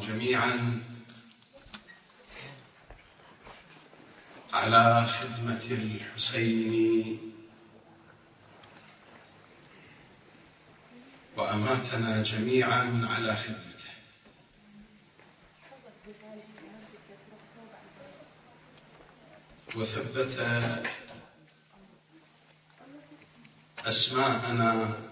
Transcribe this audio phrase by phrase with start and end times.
[0.00, 0.80] جميعا
[4.52, 7.32] على خدمة الحسين
[11.36, 13.68] وأماتنا جميعا على خدمته.
[19.74, 20.38] وثبت
[23.86, 25.07] أسماءنا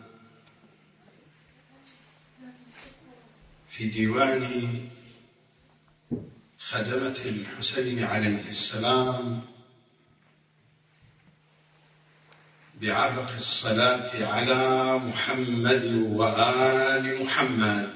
[3.87, 4.89] في ديوان
[6.59, 9.41] خدمة الحسين عليه السلام
[12.81, 17.91] بعبق الصلاة على محمد وآل محمد.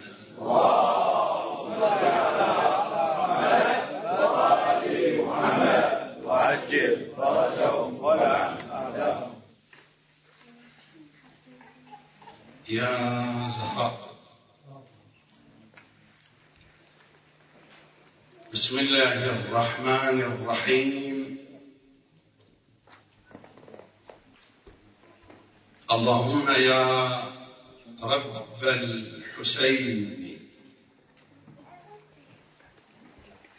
[6.25, 8.55] وعجل فرجهم ولا
[12.69, 12.91] يا
[13.49, 14.00] زهراء
[18.71, 21.39] بسم الله الرحمن الرحيم.
[25.91, 26.85] اللهم يا
[28.03, 30.39] رب الحسين.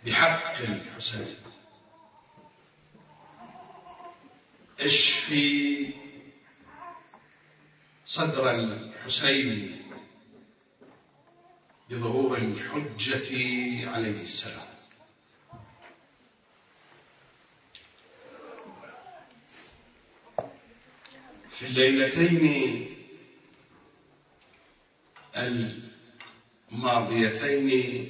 [0.05, 1.35] بحق الحسين.
[4.79, 5.93] اشفي
[8.05, 9.81] صدر الحسين
[11.89, 13.29] بظهور الحجة
[13.89, 14.70] عليه السلام.
[21.61, 22.87] في الليلتين
[26.71, 28.07] الماضيتين.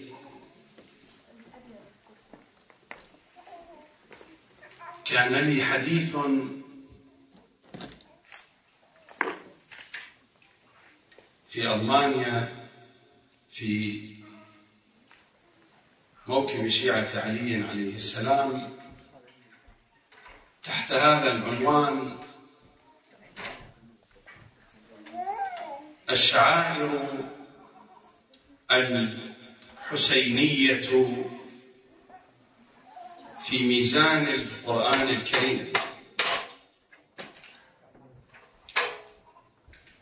[5.05, 6.15] كان لي حديث
[11.49, 12.67] في ألمانيا
[13.51, 14.01] في
[16.27, 18.77] موكب شيعة علي عليه السلام.
[20.63, 22.30] تحت هذا العنوان
[26.11, 27.23] الشعائر
[29.91, 31.05] الحسينية
[33.45, 35.73] في ميزان القرآن الكريم.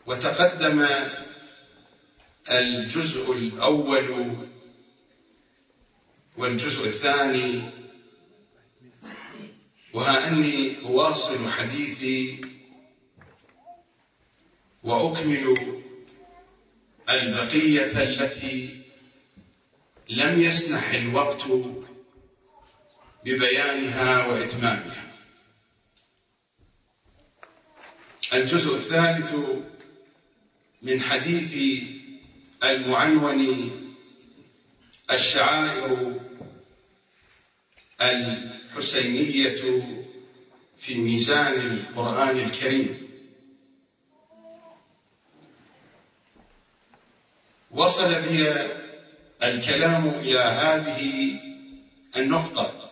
[0.06, 0.88] وتقدم
[2.52, 4.38] الجزء الأول
[6.38, 7.62] والجزء الثاني.
[9.94, 12.42] وها أني أواصل حديثي
[14.84, 15.79] وأكمل
[17.10, 18.80] البقية التي
[20.10, 21.46] لم يسنح الوقت
[23.26, 25.04] ببيانها وإتمامها.
[28.34, 29.36] الجزء الثالث
[30.82, 31.84] من حديث
[32.64, 33.70] المعنون
[35.12, 36.14] الشعائر
[38.02, 39.84] الحسينية
[40.78, 43.09] في ميزان القرآن الكريم.
[47.80, 48.52] وصل بي
[49.44, 51.40] الكلام إلى هذه
[52.16, 52.92] النقطة.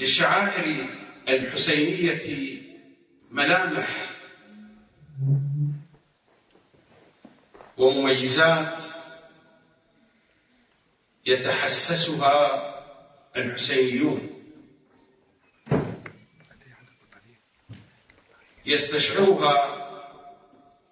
[0.00, 0.86] للشعائر
[1.28, 2.60] الحسينية
[3.30, 3.88] ملامح
[7.76, 8.82] ومميزات
[11.26, 12.36] يتحسسها
[13.36, 14.30] الحسينيون.
[18.66, 19.79] يستشعرها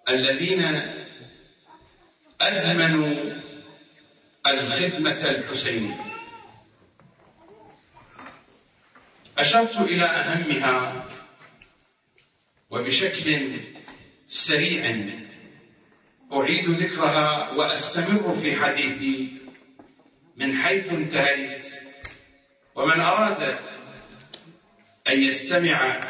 [0.09, 0.81] الذين
[2.41, 3.31] أدمنوا
[4.47, 5.95] الخدمة الحسينية.
[9.37, 11.05] أشرت إلى أهمها
[12.69, 13.59] وبشكل
[14.27, 14.95] سريع
[16.33, 19.41] أعيد ذكرها وأستمر في حديثي
[20.37, 21.67] من حيث انتهيت.
[22.75, 23.57] ومن أراد
[25.07, 26.01] أن يستمع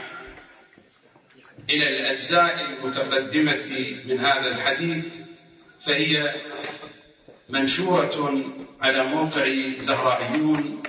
[1.70, 5.06] إلى الأجزاء المتقدمة من هذا الحديث
[5.86, 6.36] فهي
[7.50, 8.44] منشورة
[8.82, 10.84] على موقع زهرائيون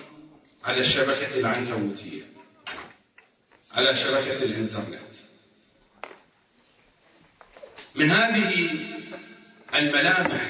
[0.64, 2.22] على الشبكة العنكبوتية.
[3.72, 5.14] على شبكة الإنترنت.
[7.94, 8.70] من هذه
[9.74, 10.40] الملامح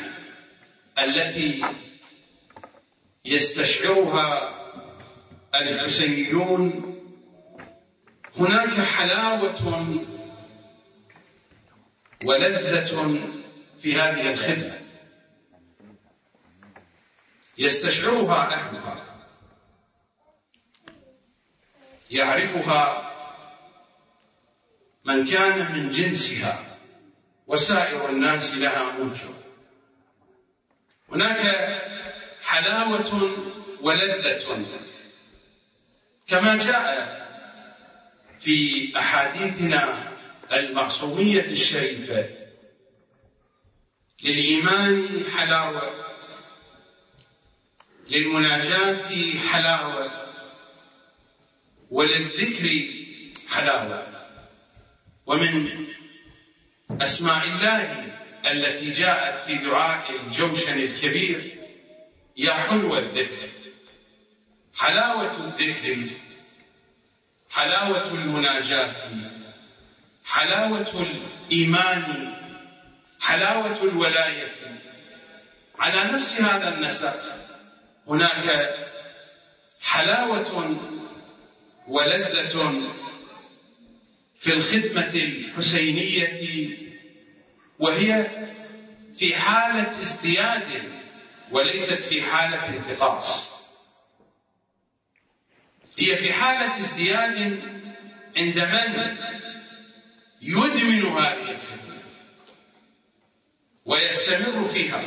[0.99, 1.65] التي
[3.25, 4.57] يستشعرها
[5.55, 6.91] الحسينيون
[8.37, 10.20] هناك حلاوة
[12.25, 12.87] ولذة
[13.83, 14.81] في هذه الخدمة.
[17.59, 19.27] يستشعرها أهلها
[22.11, 23.11] يعرفها
[25.05, 26.59] من كان من جنسها.
[27.47, 29.35] وسائر الناس لها منكر
[31.13, 31.41] هناك
[32.43, 33.33] حلاوة
[33.81, 34.67] ولذة.
[36.27, 37.21] كما جاء
[38.41, 40.10] في أحاديثنا
[40.53, 42.29] المعصومية الشريفة
[44.23, 46.07] للإيمان حلاوة
[48.11, 49.03] للمناجاة
[49.51, 50.27] حلاوة
[51.91, 52.89] وللذكر
[53.49, 54.07] حلاوة.
[55.27, 55.87] ومن
[56.91, 58.11] أسماء الله
[58.47, 61.59] التي جاءت في دعاء الجوشن الكبير
[62.37, 63.49] يا حلو الذكر.
[64.77, 66.07] حلاوة الذكر
[67.51, 68.97] حلاوة المناجاة.
[70.31, 71.07] حلاوة
[71.51, 72.35] الإيمان
[73.21, 74.53] حلاوة الولاية.
[75.79, 77.17] على نفس هذا النسق
[78.09, 78.75] هناك
[79.83, 80.77] حلاوة
[81.89, 82.81] ولذة
[84.41, 86.69] في الخدمة الحسينية
[87.79, 88.27] وهي
[89.15, 90.83] في حالة ازدياد
[91.51, 93.51] وليست في حالة انتقاص.
[95.99, 97.63] هي في حالة ازدياد
[98.37, 99.17] عند من؟
[100.43, 102.03] يدمن هذه الخدمة
[103.85, 105.03] ويستمر فيها.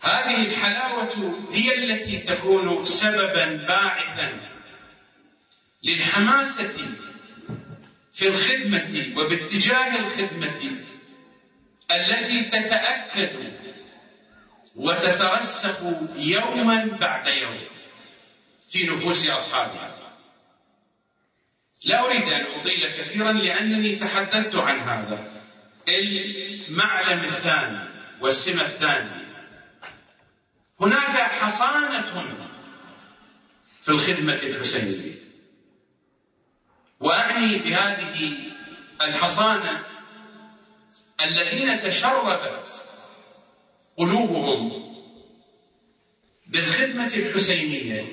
[0.00, 4.40] هذه الحلاوة هي التي تكون سببا باعثا
[5.82, 6.86] للحماسة
[8.12, 10.76] في الخدمة وباتجاه الخدمة
[11.90, 13.30] التي تتأكد
[14.76, 15.80] وتترسخ
[16.16, 17.58] يوما بعد يوم
[18.70, 20.01] في نفوس أصحابها.
[21.84, 25.32] لا أريد أن أطيل كثيرا لأنني تحدثت عن هذا.
[25.88, 27.88] المعلم الثاني
[28.20, 29.22] والسمة الثانية
[30.80, 32.32] هناك حصانة
[33.82, 35.14] في الخدمة الحسينية.
[37.00, 38.32] وأعني بهذه
[39.02, 39.84] الحصانة
[41.20, 42.82] الذين تشربت
[43.96, 44.92] قلوبهم
[46.46, 48.04] بالخدمة الحسينية.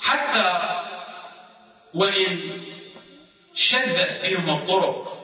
[0.00, 0.78] حتى
[1.94, 2.67] وإن
[3.58, 5.18] شذت بهم الطرق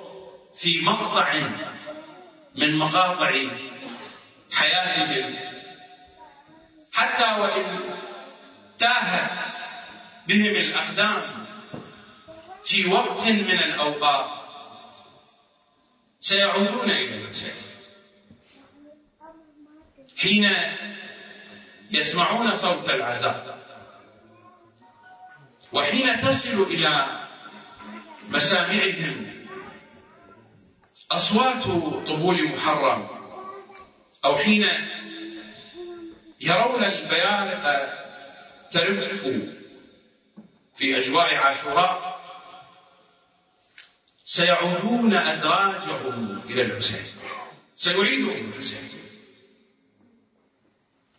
[0.55, 1.41] في مقطع
[2.55, 3.33] من مقاطع
[4.53, 5.35] حياتهم.
[6.93, 7.81] حتى وإن
[8.79, 9.45] تاهت
[10.29, 11.47] بهم الأقدام
[12.65, 14.31] في وقت من الأوقات
[16.21, 17.55] سيعودون إلى المساجد.
[20.17, 20.53] حين
[21.91, 23.59] يسمعون صوت العزاء
[25.73, 27.24] وحين تصل إلى
[28.29, 29.47] مسامعهم.
[31.13, 31.63] أصوات
[32.07, 33.09] طبول محرم.
[34.25, 34.69] أو حين
[36.41, 37.95] يرون البيارق
[38.71, 39.27] ترف
[40.77, 42.15] في أجواء عاشوراء
[44.25, 47.07] سيعودون أدراجهم إلى الحسين.
[47.77, 48.89] سيعيدهم الحسين.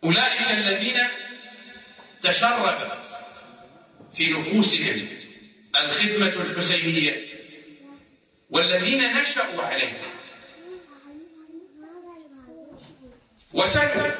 [0.04, 1.00] أولئك الذين
[2.22, 3.06] تشربت
[4.12, 5.08] في نفوسهم
[5.84, 7.26] الخدمة الحسينية
[8.50, 10.06] والذين نشأوا عليها.
[13.52, 14.18] وسكت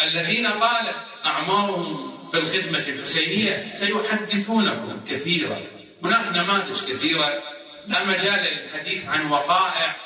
[0.00, 5.60] الذين طالت أعمارهم في الخدمة الحسينية سيحدثونكم كثيرا.
[6.02, 7.42] هناك نماذج كثيرة.
[7.86, 9.96] لا مجال للحديث عن وقائع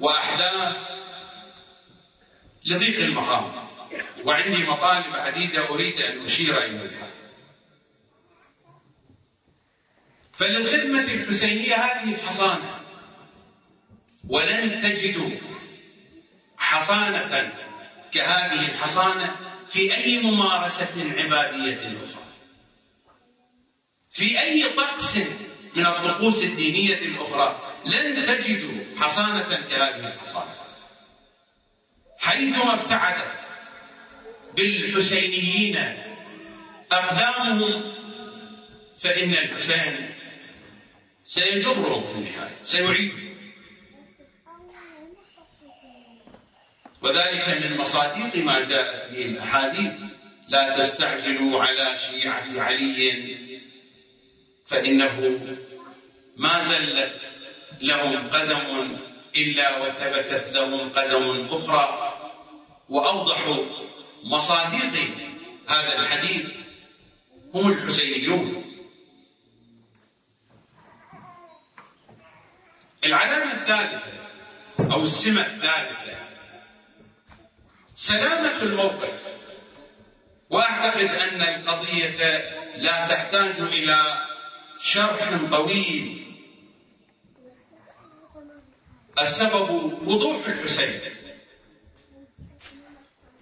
[0.00, 0.90] وأحداث.
[2.66, 3.68] لضيق المقام.
[4.24, 7.10] وعندي مطالب عديدة أريد أن أشير إليها.
[10.38, 12.80] فللخدمة الحسينية هذه الحصانة
[14.28, 15.30] ولن تجدوا
[16.58, 17.52] حصانة
[18.12, 19.36] كهذه الحصانة
[19.68, 22.26] في أي ممارسة عبادية أخرى
[24.10, 25.18] في أي طقس
[25.76, 30.54] من الطقوس الدينية الأخرى لن تجدوا حصانة كهذه الحصانة.
[32.18, 33.40] حيثما ابتعدت
[34.56, 35.96] بالحسينيين
[36.92, 37.92] أقدامهم
[38.98, 40.10] فإن الحسين
[41.26, 43.36] سيجرهم في النهاية سيعيدهم
[47.02, 49.92] وذلك من مصادق ما جاءت به الأحاديث.
[50.48, 53.36] لا تستعجلوا على شيعة علي.
[54.66, 55.40] فإنه
[56.36, 57.20] ما زلت
[57.80, 58.98] لهم قدم
[59.36, 62.12] إلا وثبتت لهم قدم أخرى.
[62.88, 63.66] وأوضح
[64.24, 64.94] مصادق
[65.68, 66.46] هذا الحديث
[67.54, 68.65] هم الحسينيون.
[73.06, 74.12] العلامة الثالثة
[74.92, 76.16] أو السمة الثالثة.
[77.94, 79.26] سلامة الموقف.
[80.50, 84.26] وأعتقد أن القضية لا تحتاج إلى
[84.80, 86.26] شرح طويل.
[89.20, 89.70] السبب
[90.08, 91.00] وضوح الحسين.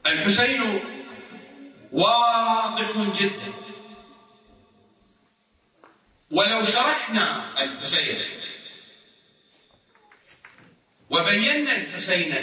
[0.07, 0.81] الحسين
[1.93, 2.91] واضح
[3.21, 3.53] جدا.
[6.31, 8.44] ولو شرحنا الحسين
[11.15, 12.35] وبينا الحسين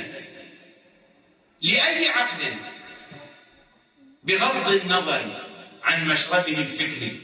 [1.61, 2.55] لأي عقل
[4.23, 5.41] بغض النظر
[5.83, 7.21] عن مشربه الفكري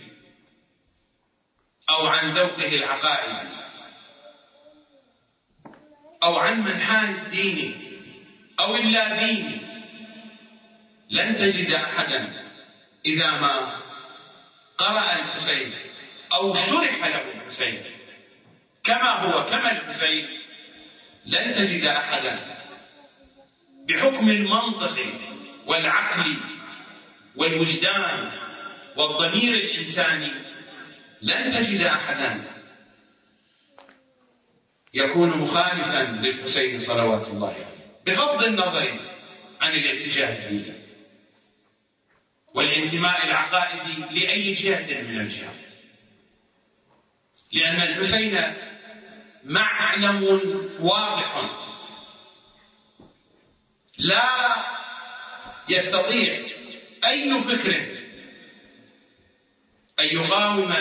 [1.90, 3.50] أو عن ذوقه العقائدي
[6.24, 7.74] أو عن منحاه الديني
[8.60, 9.58] أو اللاديني
[11.10, 12.46] لن تجد أحدا
[13.06, 13.80] إذا ما
[14.78, 15.74] قرأ الحسين
[16.34, 17.84] أو شرح له الحسين
[18.84, 20.47] كما هو كما الحسين.
[21.28, 22.40] لن تجد أحدا
[23.90, 25.06] بحكم المنطق
[25.66, 26.34] والعقل
[27.36, 28.32] والوجدان
[28.98, 30.32] والضمير الإنساني
[31.22, 32.44] لن تجد أحدا.
[34.94, 37.66] يكون مخالفا للحسين صلوات الله عليه
[38.06, 39.00] بغض النظر
[39.62, 40.78] عن الاتجاه الديني
[42.54, 45.56] والانتماء العقائدي لأي جهة من الجهات.
[47.52, 48.38] لأن الحسين
[49.48, 50.24] معلم
[50.80, 51.50] واضح.
[53.98, 54.56] لا
[55.70, 56.40] يستطيع
[57.06, 57.76] أي فكر
[60.00, 60.76] أن يقاوم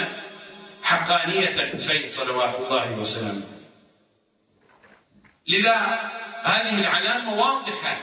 [0.83, 3.43] حقانية الحسين صلوات الله وسلامه.
[5.47, 5.77] لذا
[6.43, 7.97] هذه العلامة واضحة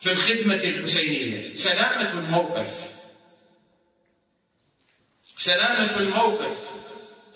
[0.00, 1.54] في الخدمة الحسينية.
[1.54, 2.92] سلامة الموقف.
[5.38, 6.56] سلامة الموقف.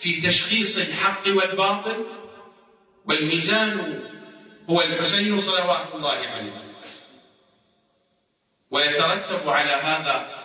[0.02, 2.06] في تشخيص الحق والباطل
[3.04, 4.00] والميزان
[4.70, 6.74] هو الحسين صلوات الله عليه.
[8.70, 10.44] ويترتب على هذا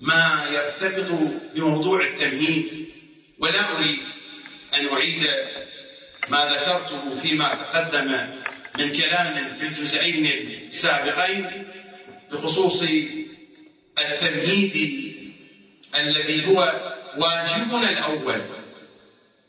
[0.00, 2.88] ما يرتبط بموضوع التمهيد.
[3.38, 4.02] ولا أريد
[4.74, 5.26] أن أعيد
[6.28, 8.40] ما ذكرته فيما تقدم
[8.78, 10.26] من كلام في الجزئين
[10.68, 11.66] السابقين
[12.32, 12.84] بخصوص
[13.98, 15.14] التمهيد
[15.94, 18.42] الذي هو واجبنا الأول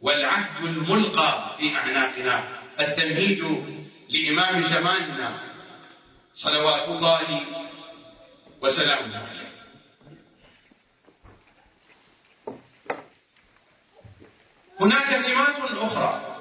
[0.01, 3.43] والعهد الملقى في أعناقنا التمهيد
[4.09, 5.37] لإمام زماننا
[6.33, 7.41] صلوات الله
[8.61, 9.45] وسلامه عليه.
[14.79, 16.37] هناك سمات أخرى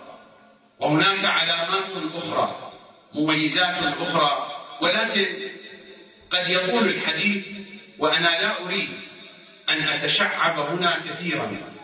[0.81, 2.73] وهناك علامات أخرى
[3.15, 4.51] مميزات أخرى
[4.81, 5.27] ولكن
[6.31, 7.47] قد يطول الحديث
[7.99, 8.89] وأنا لا أريد
[9.69, 11.75] أن أتشعب هنا كثيرا.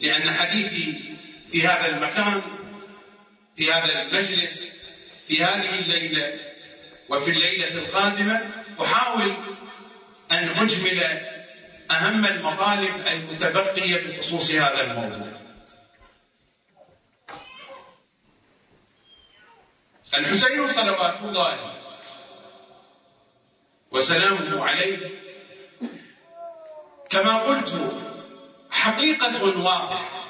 [0.00, 1.14] لأن حديثي
[1.48, 2.42] في هذا المكان
[3.56, 4.74] في هذا المجلس
[5.28, 6.40] في هذه الليلة
[7.08, 9.36] وفي الليلة القادمة أحاول
[10.32, 11.02] أن أجمل
[11.90, 15.28] أهم المطالب المتبقية بخصوص هذا الموضوع.
[20.14, 21.74] الحسين صلوات الله
[23.90, 25.23] وسلامه عليه
[27.14, 27.92] كما قلت
[28.70, 30.24] حقيقة واضحة.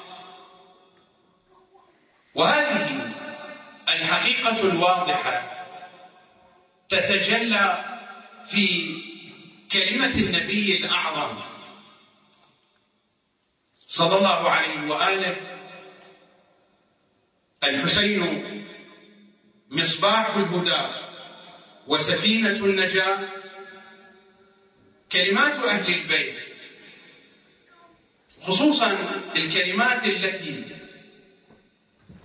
[2.35, 3.11] وهذه
[3.89, 5.65] الحقيقة الواضحة
[6.89, 7.85] تتجلى
[8.45, 8.95] في
[9.71, 11.41] كلمة النبي الأعظم
[13.87, 15.35] صلى الله عليه وآله
[17.63, 18.65] الحسين
[19.69, 20.87] مصباح الهدى
[21.87, 23.29] وسفينة النجاة.
[25.11, 26.54] كلمات أهل البيت
[28.47, 28.97] خصوصا
[29.35, 30.63] الكلمات التي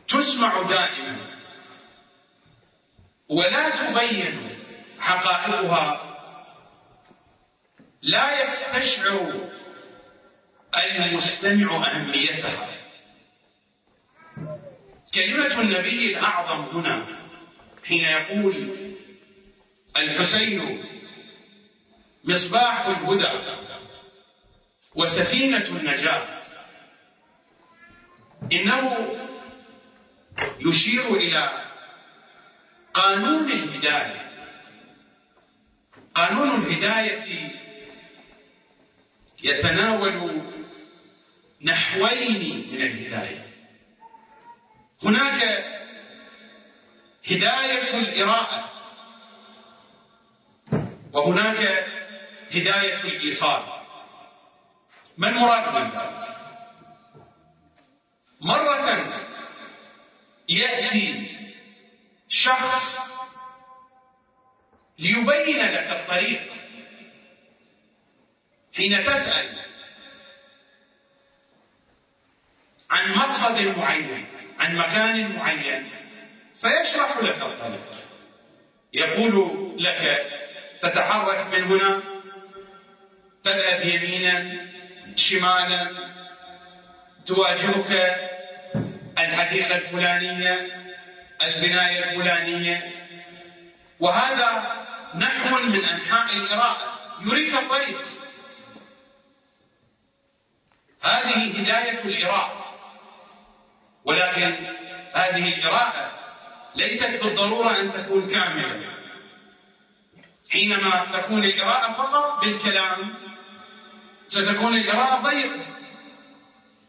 [0.09, 1.17] تسمع دائما
[3.29, 4.39] ولا تبين
[4.99, 6.17] حقائقها
[8.03, 9.49] لا يستشعر
[10.77, 12.69] المستمع أهميتها.
[15.15, 17.07] كلمة النبي الأعظم هنا
[17.89, 18.77] حين يقول
[19.97, 20.85] الحسين
[22.25, 23.70] مصباح الهدى.
[24.95, 26.41] وسفينة النجاة.
[28.53, 29.09] إنه
[30.61, 31.65] يشير إلى
[32.95, 34.31] قانون الهداية.
[36.15, 37.51] قانون الهداية
[39.43, 40.43] يتناول
[41.63, 43.47] نحوين من الهداية.
[45.03, 45.65] هناك
[47.31, 48.73] هداية الإراءة
[51.13, 51.85] وهناك
[52.55, 53.80] هداية الإيصال.
[55.21, 56.11] من ذلك؟
[58.41, 59.13] مرة
[60.49, 61.27] يأتي
[62.29, 63.01] شخص
[64.99, 66.53] ليبين لك الطريق
[68.77, 69.47] حين تسأل
[72.91, 74.27] عن مقصد معين
[74.59, 75.91] عن مكان معين
[76.57, 77.93] فيشرح لك الطريق
[78.93, 80.27] يقول لك
[80.83, 82.03] تتحرك من هنا
[83.45, 84.71] تذهب يمينا
[85.17, 86.11] شمالا
[87.27, 88.17] تواجهك
[89.19, 90.81] الحديقة الفلانية
[91.43, 92.93] البناية الفلانية.
[94.01, 94.77] وهذا
[95.15, 96.99] نحو من أنحاء القراءة.
[97.21, 97.99] يريك الطريق.
[101.03, 102.75] هذه هداية القراءة.
[104.05, 104.55] ولكن
[105.15, 106.13] هذه القراءة
[106.77, 108.83] ليست بالضرورة أن تكون كاملة.
[110.51, 113.15] حينما تكون القراءة فقط بالكلام
[114.31, 115.67] ستكون القراءة ضيقة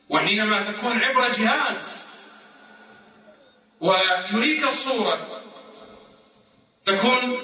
[0.09, 2.05] وحينما تكون عبر جهاز
[3.81, 5.41] ويريك الصورة
[6.85, 7.39] تكون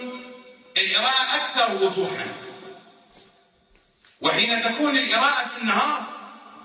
[0.77, 2.27] القراءة أكثر وضوحا.
[4.21, 6.03] وحين تكون القراءة في النهار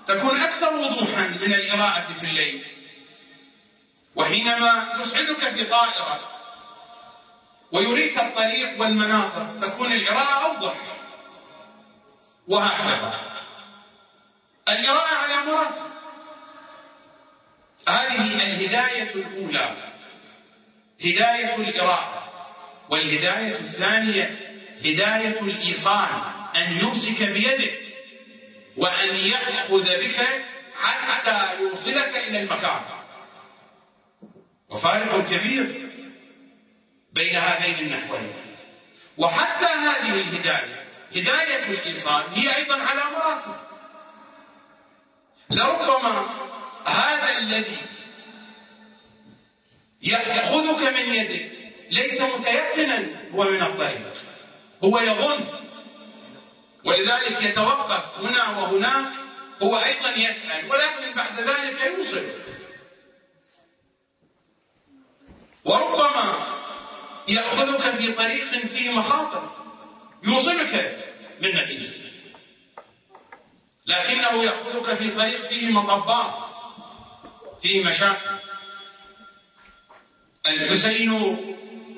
[0.07, 2.65] تكون أكثر وضوحا من القراءة في الليل.
[4.15, 6.29] وحينما يسعدك في طائرة
[7.71, 10.73] ويريك الطريق والمناظر تكون القراءة أوضح.
[12.47, 13.13] وهكذا.
[14.69, 15.93] القراءة على مراتب.
[17.87, 19.75] هذه الهداية الأولى.
[21.05, 22.23] هداية القراءة.
[22.89, 24.39] والهداية الثانية
[24.79, 26.09] هداية الإيصال
[26.55, 27.81] أن يمسك بيدك
[28.77, 30.27] وأن يأخذ بك
[30.81, 32.81] حتى يوصلك إلى المكان.
[34.69, 35.89] وفارق كبير
[37.13, 38.33] بين هذين النحوين.
[39.17, 40.82] وحتى هذه الهداية
[41.15, 43.55] هداية الإيصال هي أيضا على مراتب.
[45.49, 46.25] لربما
[46.85, 47.77] هذا الذي
[50.01, 51.51] يأخذك من يدك
[51.91, 54.13] ليس متيقنا هو من الطريق
[54.83, 55.45] هو يظن.
[56.85, 59.11] ولذلك يتوقف هنا وهناك.
[59.63, 62.25] هو أيضا يسأل ولكن بعد ذلك يوصل.
[65.65, 66.47] وربما
[67.27, 69.62] يأخذك في طريق فيه مخاطر.
[70.23, 70.97] يوصلك
[71.41, 71.91] بالنتيجة
[73.85, 76.33] لكنه يأخذك في طريق فيه مطبات
[77.61, 78.35] فيه مشاكل.
[80.45, 81.37] الحسين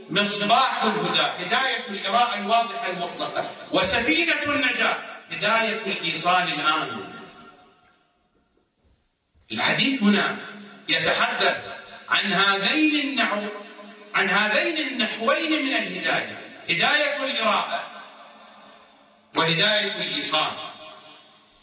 [0.09, 4.97] مصباح الهدى هداية القراءة الواضحة المطلقة وسفينة النجاة
[5.31, 7.05] هداية الإيصال الآمن
[9.51, 10.37] الحديث هنا
[10.89, 11.75] يتحدث
[12.09, 13.47] عن هذين النحو
[14.15, 16.39] عن هذين النحوين من الهداية.
[16.69, 17.94] هداية القراءة
[19.35, 20.51] وهداية الإيصال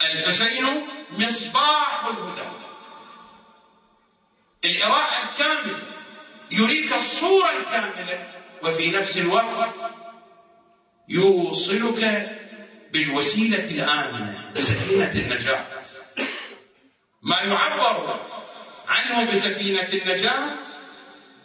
[0.02, 2.48] الحسين مصباح الهدى.
[4.64, 5.78] القراءة الكاملة
[6.50, 8.32] يريك الصورة الكاملة
[8.64, 9.74] وفي نفس الوقت
[11.08, 12.30] يوصلك
[12.92, 15.80] بالوسيلة الآمنة بسفينة النجاة.
[17.22, 18.20] ما يعبر
[18.88, 20.52] عنه بسفينة النجاة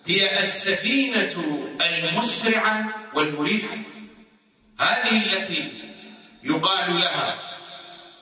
[0.05, 1.33] هي السفينة
[1.81, 3.77] المسرعة والمريحة.
[4.79, 5.86] هذه التي
[6.47, 7.39] يقال لها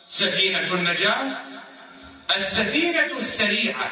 [0.08, 1.38] سفينة النجاة
[2.36, 3.92] السفينة السريعة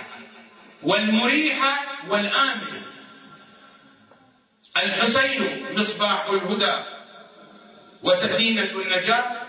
[0.83, 2.81] والمريحة والآمنة.
[4.77, 6.83] الحسين مصباح الهدى
[8.03, 9.41] وسفينة النجاة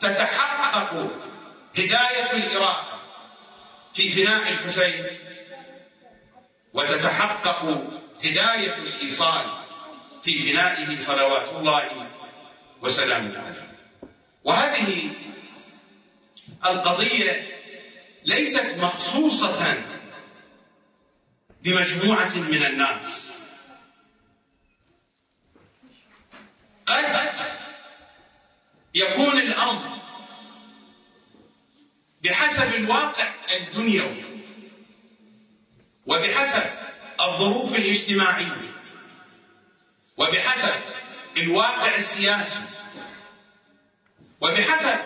[0.00, 1.10] تتحقق
[1.78, 2.92] هداية الإرادة
[3.94, 5.04] في فناء الحسين
[6.72, 7.62] وتتحقق
[8.24, 9.44] هداية الإيصال
[10.22, 12.10] في فنائه صلوات الله
[12.82, 13.71] وسلامه عليه.
[14.44, 15.10] وهذه
[16.66, 17.46] القضية
[18.24, 19.82] ليست مخصوصة
[21.62, 23.32] بمجموعة من الناس.
[26.86, 27.30] قد
[28.94, 29.98] يكون الأمر
[32.22, 34.24] بحسب الواقع الدنيوي
[36.06, 36.70] وبحسب
[37.20, 38.72] الظروف الاجتماعية
[40.16, 40.74] وبحسب
[41.36, 42.64] الواقع السياسي
[44.42, 44.98] وبحسب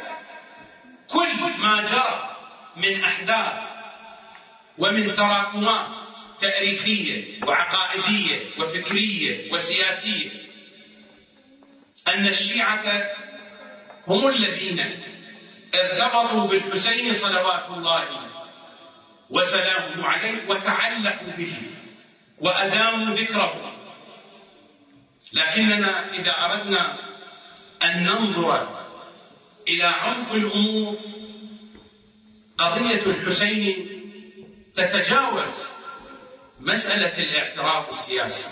[1.08, 2.36] كل ما جرى
[2.76, 3.52] من أحداث
[4.78, 6.06] ومن تراكمات
[6.40, 10.30] تاريخية وعقائدية وفكرية وسياسية
[12.08, 13.10] أن الشيعة
[14.06, 15.02] هم الذين
[15.74, 18.04] ارتبطوا بالحسين صلوات الله
[19.30, 21.52] وسلامه عليه وتعلقوا به
[22.38, 23.72] وأداموا ذكره.
[25.32, 26.98] لكننا إذا أردنا
[27.82, 28.75] أن ننظر
[29.68, 30.98] إلى عمق الأمور
[32.58, 34.02] قضية الحسين
[34.74, 35.66] تتجاوز
[36.60, 38.48] مسألة الاعتراض السياسي.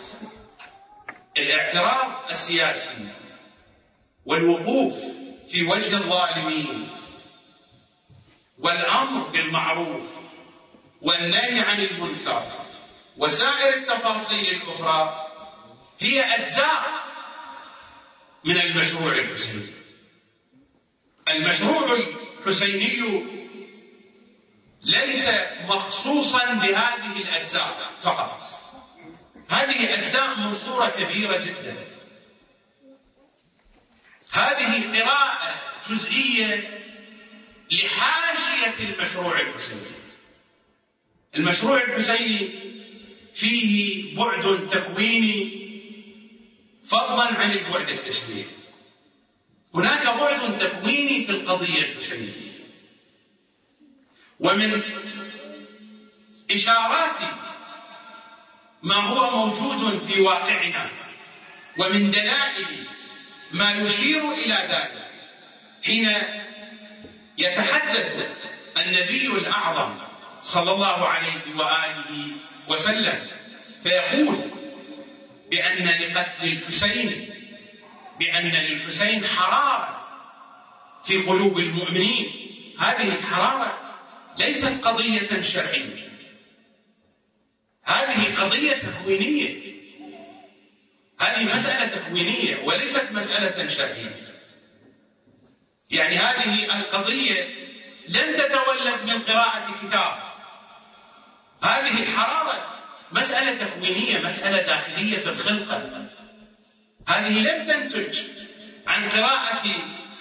[1.36, 3.08] الاعتراض السياسي
[4.24, 4.94] والوقوف
[5.50, 6.88] في وجه الظالمين
[8.58, 10.06] والأمر بالمعروف
[11.02, 12.64] والنهي عن المنكر
[13.16, 15.26] وسائر التفاصيل الأخرى
[16.00, 16.82] هي أجزاء
[18.44, 19.83] من المشروع الحسيني.
[21.28, 21.98] المشروع
[22.46, 23.24] الحسيني
[24.82, 25.28] ليس
[25.68, 28.42] مخصوصا بهذه الأجزاء فقط.
[29.48, 31.86] هذه أجزاء من صورة كبيرة جدا.
[34.30, 35.54] هذه قراءة
[35.90, 36.80] جزئية
[37.70, 39.80] لحاشية المشروع الحسيني.
[41.36, 42.50] المشروع الحسيني
[43.34, 45.64] فيه بعد تكويني
[46.84, 48.46] فضلا عن البعد التشريعي
[49.74, 52.30] هناك بعد تكويني في القضية الحسينية
[54.40, 54.82] ومن
[56.50, 57.16] إشارات
[58.82, 60.90] ما هو موجود في واقعنا
[61.78, 62.66] ومن دلائل
[63.52, 65.10] ما يشير إلى ذلك
[65.84, 66.12] حين
[67.38, 68.28] يتحدث
[68.76, 69.94] النبي الأعظم
[70.42, 72.36] صلى الله عليه وآله
[72.68, 73.26] وسلم
[73.82, 74.36] فيقول
[75.50, 77.30] بأن لقتل الحسين
[78.18, 80.04] بأن للحسين حرارة
[81.04, 82.30] في قلوب المؤمنين.
[82.78, 83.78] هذه الحرارة
[84.38, 86.08] ليست قضية شرعية.
[87.84, 89.74] هذه قضية تكوينية.
[91.20, 94.34] هذه مسألة تكوينية وليست مسألة شرعية.
[95.90, 97.48] يعني هذه القضية
[98.08, 100.18] لم تتولد من قراءة كتاب.
[101.62, 102.74] هذه الحرارة
[103.12, 106.08] مسألة تكوينية مسألة داخلية في الخلقة.
[107.08, 108.18] هذه لم تنتج
[108.86, 109.62] عن قراءة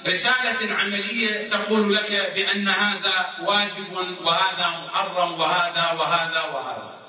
[0.08, 7.00] رسالة عملية تقول لك بأن هذا واجب وهذا محرم وهذا وهذا وهذا.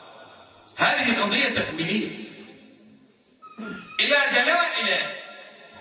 [0.77, 2.09] هذه قضية تكوينية
[4.01, 5.03] إلى دلائل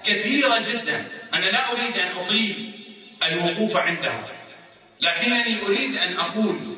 [0.03, 1.07] كثيرة جدا.
[1.33, 2.73] أنا لا أريد أن أطيل
[3.23, 4.27] الوقوف عندها.
[5.01, 6.77] لكنني أريد أن أقول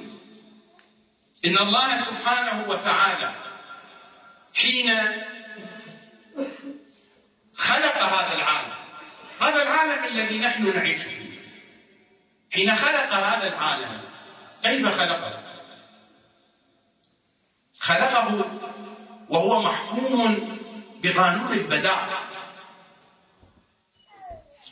[1.45, 3.31] إن الله سبحانه وتعالى
[4.55, 4.93] حين
[7.57, 8.75] خلق هذا العالم.
[9.41, 11.25] هذا العالم الذي نحن نعيش فيه
[12.51, 14.01] حين خلق هذا العالم
[14.63, 15.43] كيف خلقه؟
[17.79, 18.45] خلقه
[19.29, 20.57] وهو محكوم
[21.03, 22.09] بقانون البداء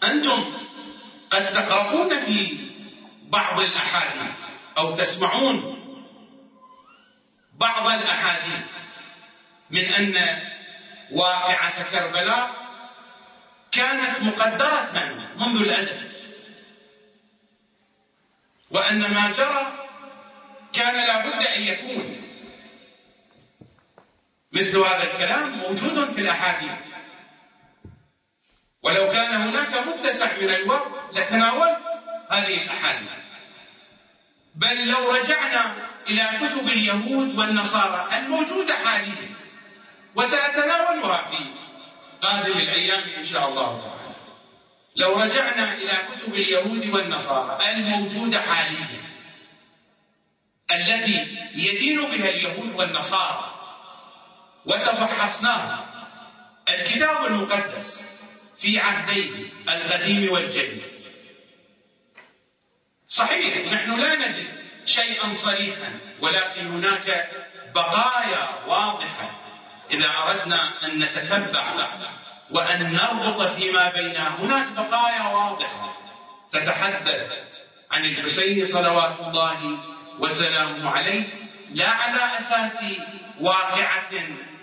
[0.03, 0.53] أنتم
[1.29, 2.57] قد تقرؤون في
[3.23, 4.39] بعض الأحاديث
[4.77, 5.79] أو تسمعون
[7.53, 8.71] بعض الأحاديث
[9.69, 10.39] من أن
[11.11, 12.62] واقعة كربلاء
[13.73, 14.89] كانت مقدرة
[15.37, 16.09] منذ الأزل.
[18.71, 19.87] وأن ما جرى
[20.73, 22.21] كان لابد أن يكون.
[24.51, 26.71] مثل هذا الكلام موجود في الأحاديث.
[28.83, 31.77] ولو كان هناك متسع من الوقت لتناولت
[32.29, 33.09] هذه الأحاديث.
[34.55, 35.75] بل لو رجعنا
[36.09, 39.33] إلى كتب اليهود والنصارى الموجودة حاليا
[40.15, 41.37] وسأتناولها في
[42.23, 44.15] قادم الأيام إن شاء الله تعالى.
[44.95, 49.03] لو رجعنا إلى كتب اليهود والنصارى الموجودة حاليا
[50.71, 53.53] التي يدين بها اليهود والنصارى
[54.65, 55.85] وتفحصناها
[56.69, 58.01] الكتاب المقدس
[58.57, 59.29] في عهديه
[59.69, 60.93] القديم والجديد.
[63.09, 64.47] صحيح نحن لا نجد
[64.85, 67.29] شيئا صريحا ولكن هناك
[67.75, 69.42] بقايا واضحة
[69.91, 71.73] إذا أردنا أن نتتبع
[72.51, 75.97] وأن نربط فيما بينها هناك بقايا واضحة
[76.51, 77.39] تتحدث
[77.91, 79.77] عن الحسين صلوات الله
[80.19, 81.23] وسلامه عليه
[81.73, 82.83] لا على أساس
[83.39, 84.11] واقعة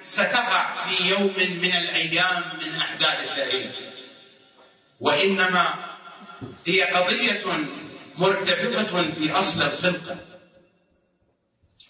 [0.05, 3.73] ستقع في يوم من الأيام من أحداث التاريخ
[5.01, 5.75] وإنما
[6.67, 7.43] هي قضية
[8.19, 10.17] مرتبطة في أصل الخلقة.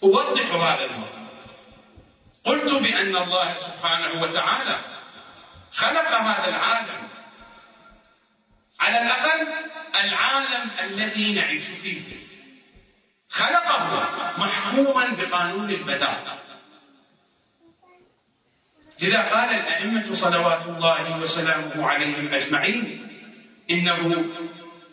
[0.03, 1.30] أوضح هذا الموضوع
[2.45, 4.79] قلت بأن الله سبحانه وتعالى
[5.71, 7.07] خلق هذا العالم.
[8.79, 9.47] على الأقل
[10.03, 12.01] العالم الذي نعيش فيه.
[13.29, 16.41] خلقه محكوما بقانون البداء.
[18.99, 23.07] لذا قال الأئمة صلوات الله وسلامه عليهم أجمعين
[23.69, 24.25] إنه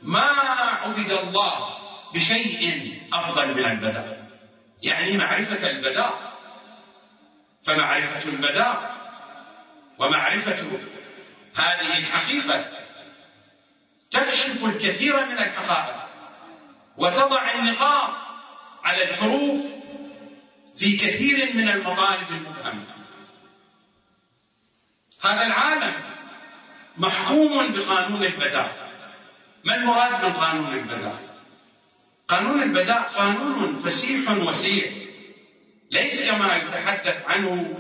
[0.02, 0.30] ما
[0.82, 1.68] عبد الله
[2.14, 4.28] بشيء أفضل من البداء.
[4.82, 6.27] يعني معرفة البداء
[7.68, 8.96] فمعرفة البداء
[9.98, 10.78] ومعرفة
[11.57, 12.64] هذه الحقيقة
[14.11, 16.09] تكشف الكثير من الحقائق
[16.96, 18.11] وتضع النقاط
[18.85, 19.61] على الحروف
[20.76, 22.85] في كثير من المطالب المبهمه
[25.22, 25.92] هذا العالم
[26.96, 28.88] محكوم بقانون البداء.
[29.64, 31.18] ما المراد من قانون البداء؟
[32.28, 35.08] قانون البداء قانون فسيح وسيع
[35.90, 37.79] ليس كما يتحدث عنه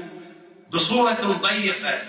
[0.70, 2.02] بصورة ضيقة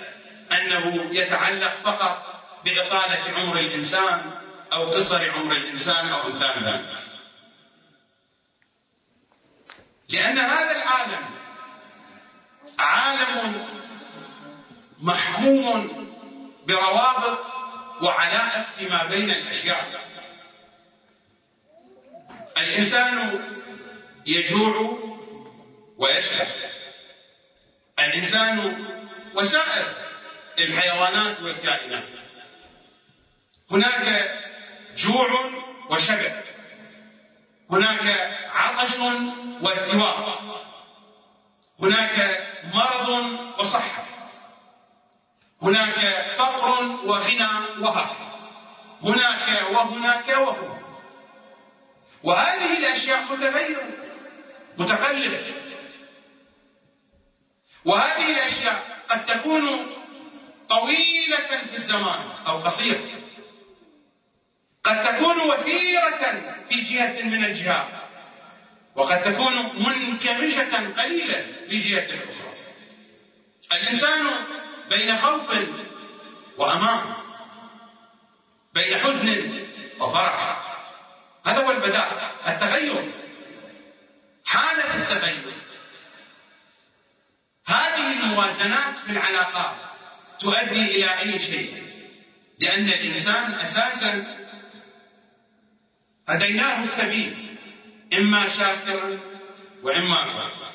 [0.52, 4.32] أنه يتعلق فقط بإطالة عمر الإنسان
[4.74, 6.98] أو قصر عمر الإنسان أو أمثال ذلك
[10.10, 11.26] لأن هذا العالم
[12.80, 13.66] عالم
[15.02, 16.08] محموم
[16.68, 17.40] بروابط
[18.02, 20.10] وعلائق فيما بين الأشياء.
[22.58, 23.40] الإنسان
[24.26, 25.09] يجوع
[26.00, 26.46] ويشبع
[28.00, 28.86] الإنسان
[29.36, 29.94] وسائر
[30.60, 32.04] الحيوانات والكائنات.
[33.72, 34.36] هناك
[34.98, 35.52] جوع
[35.90, 36.32] وشبع.
[37.72, 39.00] هناك عطش
[39.62, 40.40] وارتواء
[41.80, 43.10] هناك مرض
[43.60, 44.04] وصحة.
[45.62, 46.00] هناك
[46.38, 48.16] فقر وغنى وفقر
[49.04, 50.78] هناك وهناك وهناك
[52.24, 53.84] وهذه الأشياء متغيرة
[54.78, 55.59] متقلبة.
[57.86, 59.96] وهذه الأشياء قد تكون
[60.70, 63.00] طويلة في الزمان أو قصيرة.
[64.84, 67.88] قد تكون وثيرة في جهة من الجهات
[68.96, 72.54] وقد تكون منكمشة قليلا في جهة أخرى.
[73.72, 74.28] الإنسان
[74.90, 75.54] بين خوف
[76.58, 77.14] وأمان
[78.74, 79.60] بين حزن
[80.00, 80.58] وفرح.
[81.46, 83.12] هذا هو البداء التغير.
[84.46, 85.54] حالة التغير.
[87.70, 89.76] هذه الموازنات في العلاقات
[90.40, 91.84] تؤدي إلى أي شيء؟
[92.60, 94.38] لأن الإنسان أساسا
[96.28, 97.36] هديناه السبيل
[98.14, 99.20] إما شاكرا
[99.84, 100.74] وإما كفورا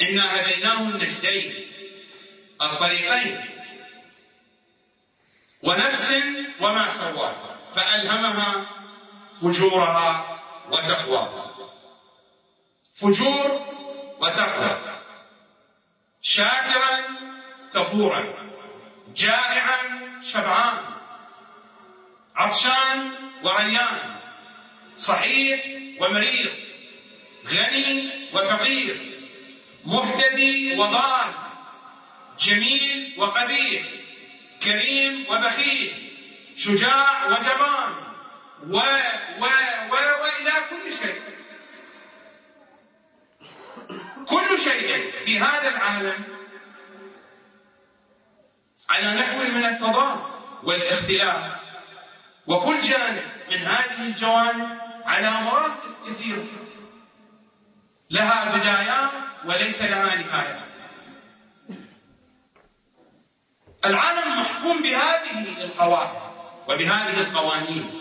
[0.00, 1.54] إنا هديناه النجدين
[2.62, 3.40] الطريقين
[5.62, 6.14] ونفس
[6.60, 8.66] وما سواها فألهمها
[9.42, 11.54] فجورها وتقواها.
[12.96, 13.66] فجور
[14.20, 14.99] وتقوى.
[16.22, 16.98] شاكرا
[17.74, 18.24] كفورا
[19.16, 19.78] جائعا
[20.32, 20.78] شبعان
[22.36, 23.10] عطشان
[23.42, 24.20] وريان
[24.96, 25.60] صحيح
[26.00, 26.50] ومريض
[27.48, 28.96] غني وفقير
[29.84, 31.32] مهتدي وضال
[32.40, 33.82] جميل وقبيح
[34.62, 35.92] كريم وبخيل
[36.56, 37.92] شجاع وجبان
[38.68, 38.76] و
[39.38, 39.44] و
[39.90, 41.29] و والى كل شيء.
[44.30, 46.24] كل شيء في هذا العالم
[48.90, 50.20] على نحو من التضاد
[50.62, 51.60] والاختلاف.
[52.46, 56.46] وكل جانب من هذه الجوانب على مراتب كثيرة
[58.10, 59.10] لها بدايات
[59.44, 60.70] وليس لها نهايات.
[63.84, 66.36] العالم محكوم بهذه القواعد
[66.68, 68.00] وبهذه القوانين.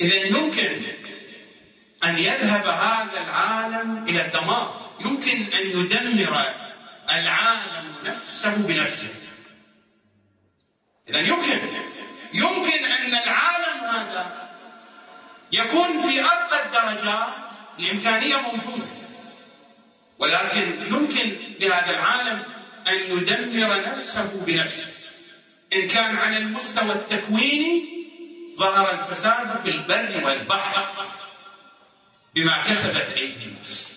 [0.00, 0.82] إذا يمكن
[2.04, 4.90] أن يذهب هذا العالم إلى الدمار.
[5.00, 6.54] يمكن أن يدمر
[7.10, 9.14] العالم نفسه بنفسه.
[11.08, 11.58] إذا يمكن.
[12.34, 14.50] يمكن أن العالم هذا
[15.52, 18.86] يكون في أرقى الدرجات الإمكانية موجودة.
[20.18, 22.42] ولكن يمكن لهذا العالم
[22.88, 24.92] أن يدمر نفسه بنفسه.
[25.72, 27.84] إن كان على المستوى التكويني
[28.58, 30.84] ظهر الفساد في البر والبحر.
[32.34, 33.94] بما كسبت أيدي الناس.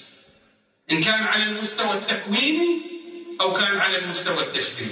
[0.91, 2.81] إن كان على المستوى التكويني
[3.41, 4.91] أو كان على المستوى التشريعي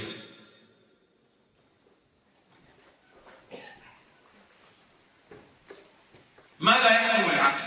[6.60, 7.64] ماذا يحكم العقل؟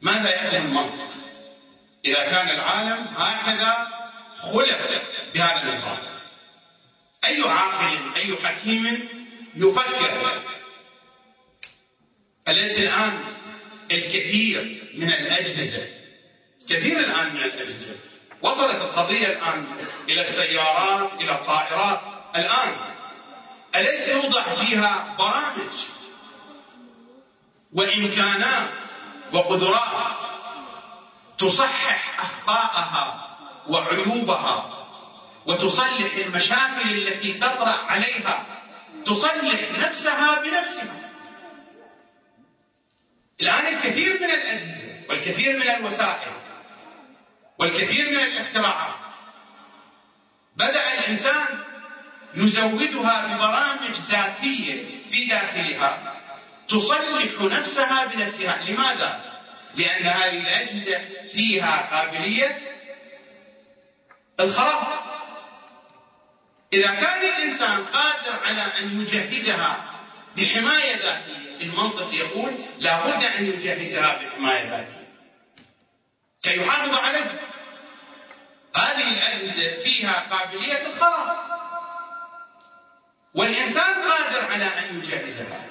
[0.00, 1.10] ماذا يحكم المنطق؟
[2.04, 3.88] إذا كان العالم هكذا
[4.38, 5.02] خلق
[5.34, 6.20] بهذا النظام.
[7.24, 9.08] أي عاقل أي حكيم
[9.54, 10.42] يفكر
[12.48, 13.24] أليس الآن
[13.90, 15.86] الكثير من الأجهزة؟
[16.68, 17.94] كثير الآن من الأجهزة.
[18.42, 19.66] وصلت القضية الآن
[20.08, 22.00] إلى السيارات إلى الطائرات.
[22.36, 22.76] الآن
[23.74, 25.74] أليس يوضع فيها برامج
[27.72, 28.70] وإمكانات
[29.32, 30.16] وقدرات
[31.38, 33.36] تصحح أخطاءها
[33.68, 34.86] وعيوبها
[35.46, 38.46] وتصلح المشاكل التي تطرأ عليها
[39.06, 40.99] تصلح نفسها بنفسها؟
[43.42, 46.32] الآن الكثير من الأجهزة والكثير من الوسائل
[47.58, 48.94] والكثير من الاختراعات
[50.56, 51.46] بدأ الإنسان
[52.34, 56.16] يزودها ببرامج ذاتية في داخلها
[56.68, 59.40] تصلح نفسها بنفسها لماذا؟
[59.76, 60.98] لأن هذه الأجهزة
[61.32, 62.58] فيها قابلية
[64.40, 65.00] الخراب
[66.72, 69.99] إذا كان الإنسان قادر على أن يجهزها
[70.36, 75.08] بحماية ذاتية المنطق يقول لا بد أن يجهزها بحماية ذاتية
[76.42, 77.32] كي يحافظ عليها
[78.76, 81.36] هذه الأجهزة فيها قابلية الخراب
[83.34, 85.66] والإنسان قادر على أن يجهزها.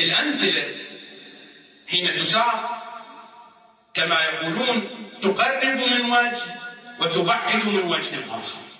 [0.00, 0.76] الأمثلة
[1.88, 2.82] حين تساق
[3.94, 6.42] كما يقولون تقرب من وجه
[7.00, 8.71] وتبعد من وجه آخر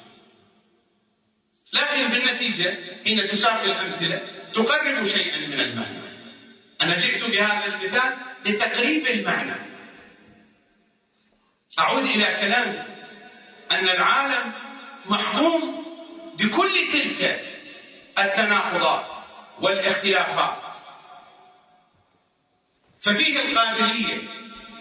[1.73, 4.21] لكن بالنتيجة حين تساق الأمثلة
[4.55, 6.03] تقرب شيئا من المعنى.
[6.81, 8.13] أنا جئت بهذا المثال
[8.47, 9.55] لتقريب المعنى.
[11.79, 12.79] أعود إلى كلامي
[13.71, 14.53] أن العالم
[15.07, 15.85] محكوم
[16.39, 17.41] بكل تلك
[18.19, 19.07] التناقضات
[19.61, 20.59] والاختلافات.
[23.01, 24.19] ففيه القابلية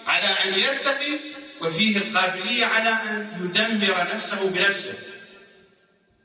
[0.08, 1.19] على أن يرتقي
[1.62, 4.93] وفيه القابلية على أن يدمر نفسه بنفسه.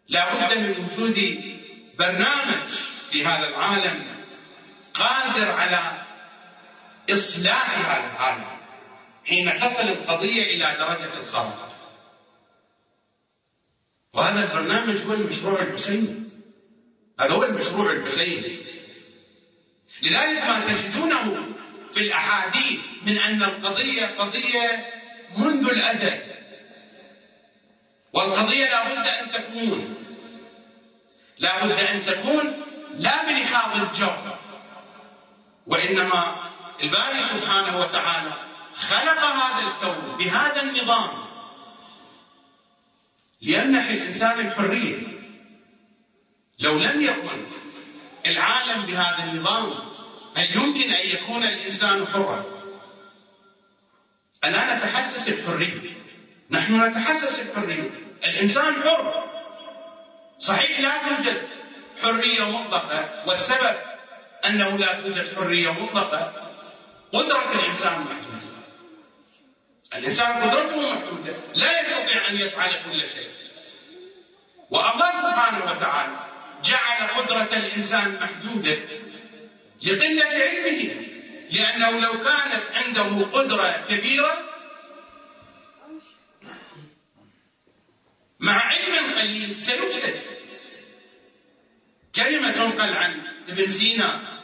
[0.09, 1.43] لا بد من وجود
[1.99, 2.69] برنامج
[3.11, 4.05] في هذا العالم
[4.95, 5.93] قادر على
[7.11, 8.61] إصلاح هذا العالم
[9.25, 11.67] حين تصل القضية إلى درجة الخراب
[14.17, 16.23] وهذا البرنامج هو المشروع الحسيني.
[17.21, 18.59] هذا هو المشروع الحسيني.
[20.03, 21.49] لذلك ما تجدونه
[21.93, 24.87] في الأحاديث من أن القضية قضية
[25.37, 26.19] منذ الأزل.
[28.17, 29.95] والقضية لا بد أن تكون.
[31.39, 32.63] لا بد أن تكون
[32.99, 34.11] لا بلحاظ الجو
[35.67, 36.51] وإنما
[36.83, 38.35] الباري سبحانه وتعالى
[38.75, 41.27] خلق هذا الكون بهذا النظام.
[43.43, 44.99] ليمنح الإنسان الحرية
[46.59, 47.47] لو لم يكن
[48.27, 49.73] العالم بهذا النظام
[50.37, 52.45] هل يمكن أن يكون الإنسان حرا؟
[54.45, 55.97] ألا نتحسس الحرية.
[56.51, 58.06] نحن نتحسس الحرية.
[58.27, 59.25] الإنسان حر.
[60.39, 61.43] صحيح لا توجد
[62.03, 63.77] حرية مطلقة والسبب
[64.47, 66.53] أنه لا توجد حرية مطلقة
[67.13, 68.47] قدرة الإنسان محدودة.
[69.95, 73.31] الإنسان قدرته محدودة لا يستطيع أن يفعل كل شيء.
[74.71, 76.17] والله سبحانه وتعالى
[76.65, 78.79] جعل قدرة الإنسان محدودة
[79.83, 80.91] لقلة علمه
[81.51, 84.39] لأنه لو كانت عنده قدرة كبيرة
[88.41, 90.15] مع علم قليل سيفسد
[92.17, 94.41] كلمة تنقل عن ابن سينا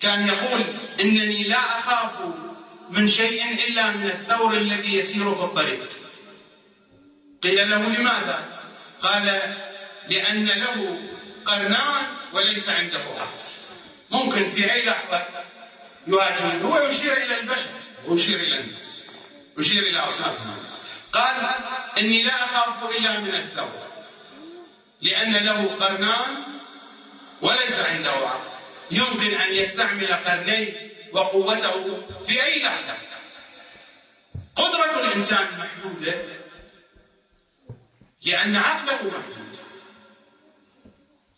[0.00, 0.64] كان يقول
[1.00, 2.12] إنني لا أخاف
[2.90, 5.88] من شيء إلا من الثور الذي يسير في الطريق.
[7.42, 8.60] قيل له لماذا؟
[9.02, 9.24] قال
[10.08, 11.08] لأن له
[11.44, 13.42] قرنان وليس عنده عقل
[14.10, 15.26] ممكن في أي لحظة
[16.06, 17.70] يواجه هو يشير إلى البشر
[18.06, 19.00] ويشير إلى الناس
[19.58, 20.78] يشير إلى أصناف الناس.
[21.12, 21.50] قال
[21.98, 23.92] إني لا أخاف إلا من الثور
[25.00, 26.44] لأن له قرنان
[27.42, 28.52] وليس عنده عقل.
[28.90, 32.94] يمكن أن يستعمل قرنيه وقوته في أي لحظة.
[34.56, 36.14] قدرة الإنسان محدودة
[38.22, 39.56] لأن عقله محدود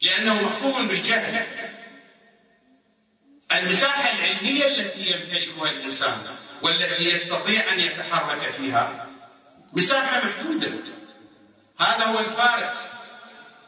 [0.01, 1.47] لأنه محكوم بالجهل.
[3.53, 6.19] المساحة العلمية التي يمتلكها الإنسان
[6.63, 9.04] والتي يستطيع أن يتحرك فيها
[9.75, 10.73] مساحة محدودة.
[11.81, 12.75] هذا هو الفارق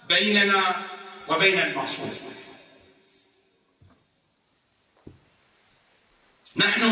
[0.08, 0.62] بيننا
[1.28, 2.14] وبين المعصوم.
[6.56, 6.82] نحن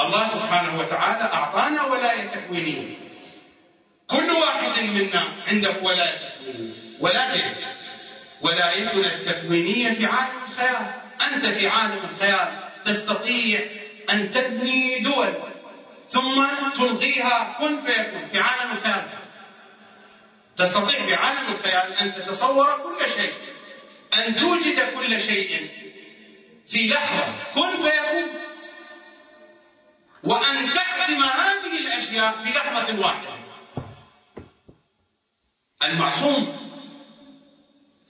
[0.00, 2.96] الله سبحانه وتعالى أعطانا ولاية تكوينية.
[4.06, 6.74] كل واحد منا عنده ولاية تكوينية.
[7.00, 7.42] ولكن
[8.42, 10.86] ولايتنا التكوينية في عالم الخيال
[11.32, 13.60] أنت في عالم الخيال تستطيع
[14.10, 15.53] أن تبني دول.
[16.14, 16.46] ثم
[16.76, 19.08] تلغيها كن فيكون في عالم الخيال
[20.56, 23.32] تستطيع في عالم الخيال أن تتصور كل شيء
[24.14, 25.68] أن توجد كل شيء
[26.68, 27.24] في لحظة.
[27.54, 28.28] كن فيكون
[30.24, 33.34] وأن تقدم هذه الأشياء في لحظة واحدة.
[35.82, 36.56] المعصوم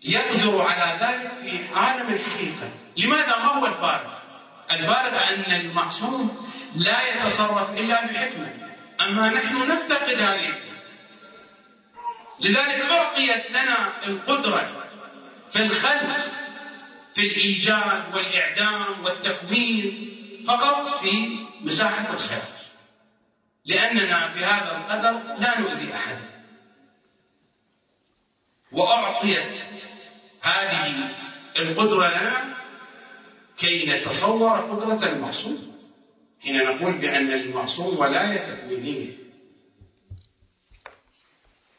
[0.02, 2.70] يقدر على ذلك في عالم الحقيقة.
[2.96, 4.23] لماذا؟ ما هو الفارق؟
[4.70, 8.52] الفارق أن المعصوم لا يتصرف إلا بحكمة.
[9.00, 10.54] أما نحن نفتقد هذه
[12.40, 14.86] لذلك أعطيت لنا القدرة
[15.50, 16.16] في الخلق
[17.14, 20.10] في الإيجاد والإعدام والتكوين.
[20.46, 22.42] فقط في مساحة الخير.
[23.64, 26.34] لأننا بهذا القدر لا نؤذي أحدا
[28.72, 29.52] وأعطيت
[30.42, 30.94] هذه
[31.58, 32.54] القدرة لنا
[33.58, 35.74] كي نتصور قدرة المعصوم
[36.42, 39.12] حين نقول بأن المعصوم ولاية تكوينية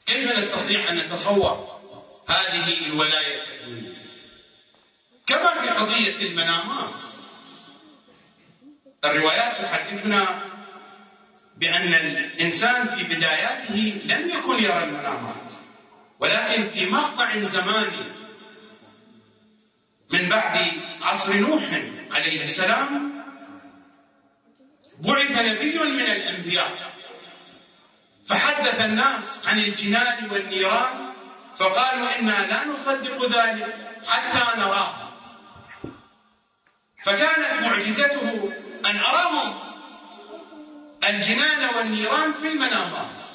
[0.05, 1.81] كيف نستطيع أن نتصور
[2.27, 4.05] هذه الولاية التكوينية
[5.27, 7.01] كما في قضية المنامات.
[9.05, 10.41] الروايات تحدثنا
[11.57, 15.51] بأن الإنسان في بداياته لم يكن يرى المنامات
[16.19, 18.24] ولكن في مقطع زماني
[20.15, 21.63] من بعد عصر نوح
[22.11, 23.15] عليه السلام
[24.99, 26.93] بعث نبي من الأنبياء
[28.27, 31.13] فحدث الناس عن الجنان والنيران
[31.55, 33.75] فقالوا إنا لا نصدق ذلك
[34.07, 34.93] حتى نراه.
[37.03, 38.51] فكانت معجزته
[38.85, 39.55] أن أراهم
[41.09, 43.34] الجنان والنيران في المنامات.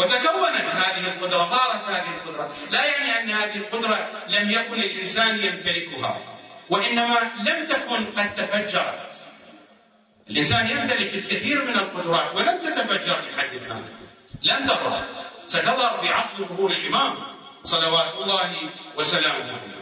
[0.00, 2.54] وتكونت هذه القدرة ظهرت هذه القدرة.
[2.70, 6.38] لا يعني أن هذه القدرة لم يكن الإنسان يمتلكها
[6.70, 9.10] وإنما لم تكن قد تفجرت.
[10.30, 13.84] الإنسان يمتلك الكثير من القدرات ولم تتفجر لحد الآن
[14.42, 15.04] لن تظهر
[15.46, 17.16] ستظهر في عصر ظهور الإمام
[17.64, 18.52] صلوات الله
[18.96, 19.36] وسلامه.
[19.36, 19.80] عليه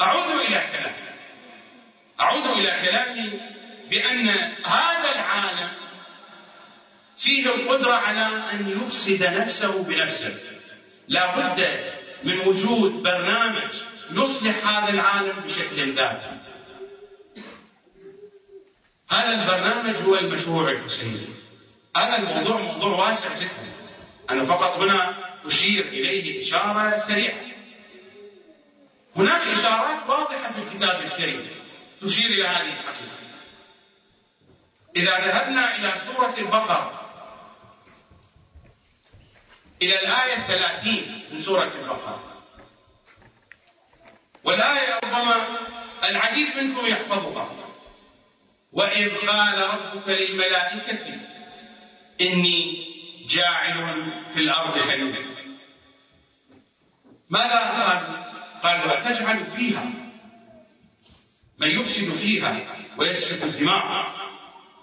[0.00, 1.12] أعود إلى كلامي.
[2.20, 3.40] أعود إلى كلامي
[3.90, 4.28] بأن
[4.64, 5.68] هذا العالم
[7.22, 10.34] فيه القدرة على أن يفسد نفسه بنفسه.
[11.08, 11.66] لا بد
[12.24, 13.70] من وجود برنامج
[14.10, 16.40] يصلح هذا العالم بشكل ذاتي.
[19.10, 21.20] هذا البرنامج هو المشروع الحسيني
[21.96, 23.72] هذا الموضوع موضوع واسع جدا.
[24.30, 25.14] أنا فقط هنا
[25.44, 27.34] أشير إليه إشارة سريعة.
[29.16, 31.48] هناك إشارات واضحة في الكتاب الكريم
[32.00, 33.22] تشير إلى هذه الحقيقة.
[34.96, 37.01] إذا ذهبنا إلى سورة البقرة
[39.82, 42.42] إلى الآية الثلاثين من سورة البقرة.
[44.44, 45.46] والآية ربما
[46.04, 47.50] العديد منكم يحفظها.
[48.72, 51.20] وإذ قال ربك للملائكة
[52.20, 52.86] إني
[53.28, 55.24] جاعل في الأرض خليفة
[57.30, 58.22] ماذا قال؟
[58.62, 59.84] قال وتجعل فيها
[61.58, 64.12] من يفسد فيها ويسفك الدماء.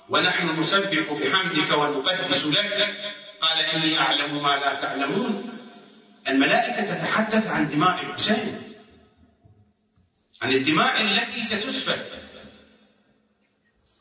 [0.09, 2.95] ونحن نسبح بحمدك ونقدس لك.
[3.41, 5.59] قال إني أعلم ما لا تعلمون.
[6.27, 8.61] الملائكة تتحدث عن دماء الحسين
[10.41, 11.99] عن الدماء التي ستسفك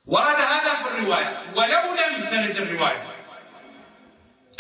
[0.07, 1.43] ورد هذا في الرواية.
[1.55, 3.09] ولو لم ترد الرواية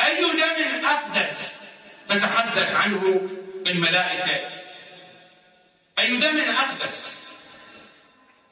[0.00, 1.58] أي دم أقدس
[2.08, 3.28] تتحدث عنه
[3.66, 4.50] الملائكة؟
[5.98, 7.18] أي دم أقدس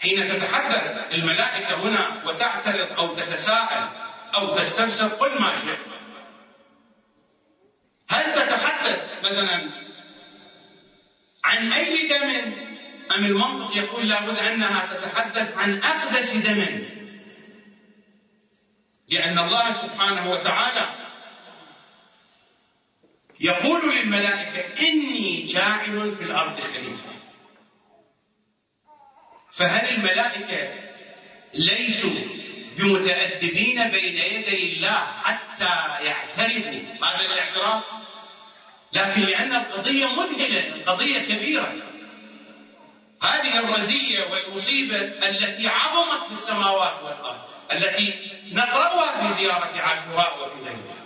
[0.00, 3.88] حين تتحدث الملائكة هنا وتعترض أو تتساءل
[4.34, 5.95] أو تستفسر قل ما شئت
[8.08, 9.60] هل تتحدث مثلا
[11.44, 12.52] عن أي دم؟
[13.14, 16.84] أم المنطق يقول لابد أنها تتحدث عن أقدس دم.
[19.08, 20.88] لأن الله سبحانه وتعالى
[23.40, 27.10] يقول للملائكة إني جاعل في الأرض خليفة.
[29.52, 30.74] فهل الملائكة
[31.54, 32.10] ليسوا
[32.76, 36.80] بمتأدبين بين يدي الله حتى يعترفوا.
[37.02, 37.82] هذا الإعتراف؟
[38.92, 41.74] لكن لأن القضية مذهلة القضية كبيرة.
[43.22, 47.40] هذه الرزية والمصيبة التي عظمت في السماوات والأرض
[47.72, 48.14] التي
[48.52, 50.96] نقرأها في زيارة عاشوراء وفي غيرها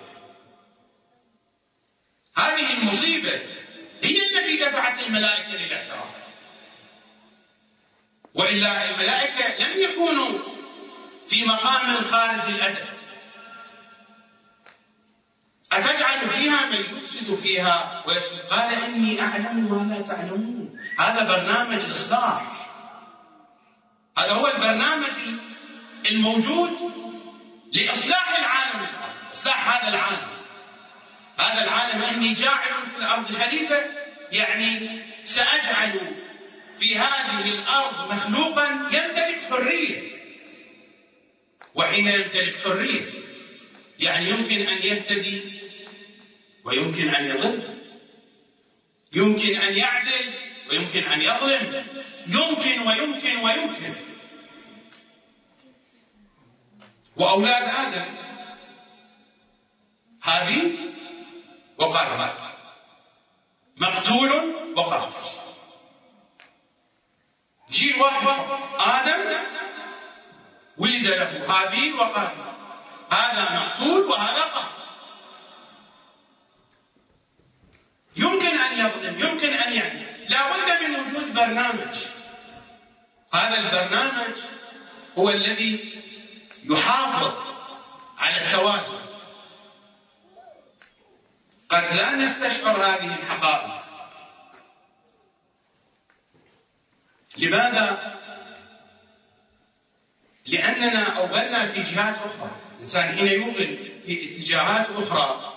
[2.37, 3.41] هذه المصيبة
[4.03, 6.11] هي التي دفعت الملائكة للإعتراف.
[8.35, 10.39] وإلا الملائكة لم يكونوا
[11.31, 12.87] في مقام خارج الأدب.
[15.73, 20.81] أتجعل فيها من يفسد فيها ويسود قال إني أعلم ما لا تعلمون.
[20.99, 22.43] هذا برنامج إصلاح.
[24.19, 25.13] هذا هو البرنامج
[26.07, 26.79] الموجود
[27.73, 28.87] لإصلاح العالم.
[29.35, 30.29] إصلاح هذا العالم.
[31.39, 33.81] هذا العالم إني جاعل في الأرض خليفة.
[34.33, 36.17] يعني سأجعل
[36.79, 40.20] في هذه الأرض مخلوقا يمتلك حرية.
[41.75, 43.11] وحين يمتلك حرية.
[43.99, 45.43] يعني يمكن أن يهتدي
[46.65, 47.79] ويمكن أن يضل.
[49.13, 50.33] يمكن أن يعدل
[50.71, 51.87] ويمكن أن يظلم.
[52.27, 53.95] يمكن ويمكن ويمكن.
[57.17, 58.05] وأولاد آدم
[60.23, 60.77] هابيل
[61.79, 62.33] وقاتل
[63.77, 64.31] مقتول
[64.77, 65.13] وقاتل
[67.71, 68.27] جيل واحد
[68.79, 69.31] آدم
[70.81, 72.29] ولد له هابيل وقال
[73.13, 74.81] هذا مقتول وهذا قتل.
[78.17, 81.97] يمكن أن يظلم يمكن أن يعني لا بد من وجود برنامج.
[83.33, 84.37] هذا البرنامج
[85.19, 86.03] هو الذي
[86.65, 87.35] يحافظ
[88.19, 89.01] على التوازن.
[91.69, 93.81] قد لا نستشعر هذه الحقائق.
[97.37, 98.19] لماذا
[100.47, 102.51] لأننا أوغلنا في جهات أخرى.
[102.77, 105.55] الإنسان حين يوغل في اتجاهات أخرى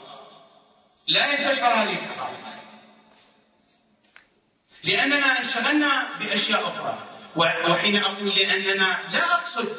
[1.07, 2.37] لا يستشعر هذه الحقائق.
[4.83, 6.99] لأننا انشغلنا بأشياء أخرى.
[7.35, 9.69] وحين أقول لأننا لا أقصد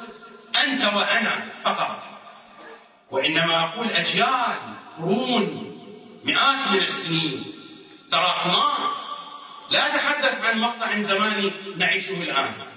[0.64, 2.02] أنت وأنا فقط.
[3.10, 4.58] وإنما أقول أجيال
[4.98, 5.70] قرون
[6.24, 7.44] مئات من السنين
[8.10, 9.02] تراكمات.
[9.70, 12.73] لا أتحدث عن مقطع زماني نعيشه الآن.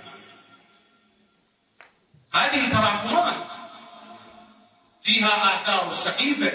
[2.38, 3.48] هذه تراكمات
[5.04, 6.52] فيها آثار السقيفة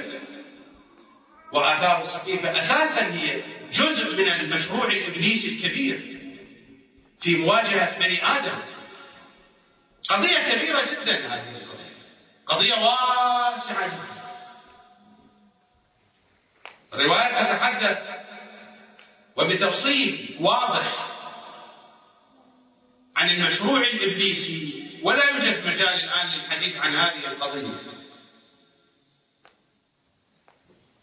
[1.53, 3.41] وآثار السقيفة أساسا هي
[3.72, 6.18] جزء من المشروع الإبليسي الكبير
[7.20, 8.59] في مواجهة بني آدم.
[10.09, 11.93] قضية كبيرة جدا هذه القضية.
[12.47, 14.22] قضية واسعة جدا.
[16.95, 18.11] الرواية تتحدث
[19.37, 21.09] وبتفصيل واضح
[23.16, 27.80] عن المشروع الإبليسي ولا يوجد مجال الآن للحديث عن هذه القضية.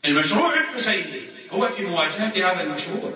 [0.05, 1.21] المشروع الحسيني
[1.51, 3.13] هو في مواجهة هذا المشروع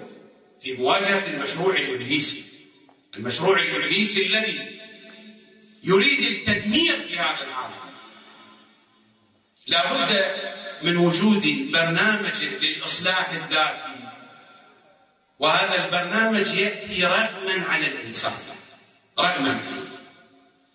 [0.61, 2.43] في مواجهة المشروع الإبليسي
[3.15, 4.79] المشروع الإبليسي الذي
[5.83, 7.93] يريد التدمير في هذا العالم.
[9.67, 10.35] لا بد
[10.81, 13.93] من وجود برنامج للإصلاح الذاتي.
[15.39, 18.33] وهذا البرنامج يأتي رغما على الإنسان.
[19.19, 19.83] رغما.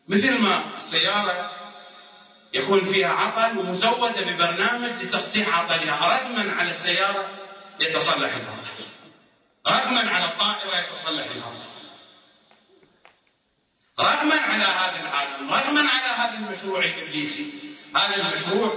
[0.09, 1.51] مثل ما السيارة
[2.55, 7.25] يكون فيها عطل ومزودة ببرنامج لتصليح عطلها رغما على السيارة
[7.81, 8.69] يتصلح العطل
[9.67, 11.69] رغما على الطائرة يتصلح العطل
[14.01, 17.47] رغما على هذا العالم رغما على هذا المشروع الإبليسي.
[17.97, 18.73] هذا المشروع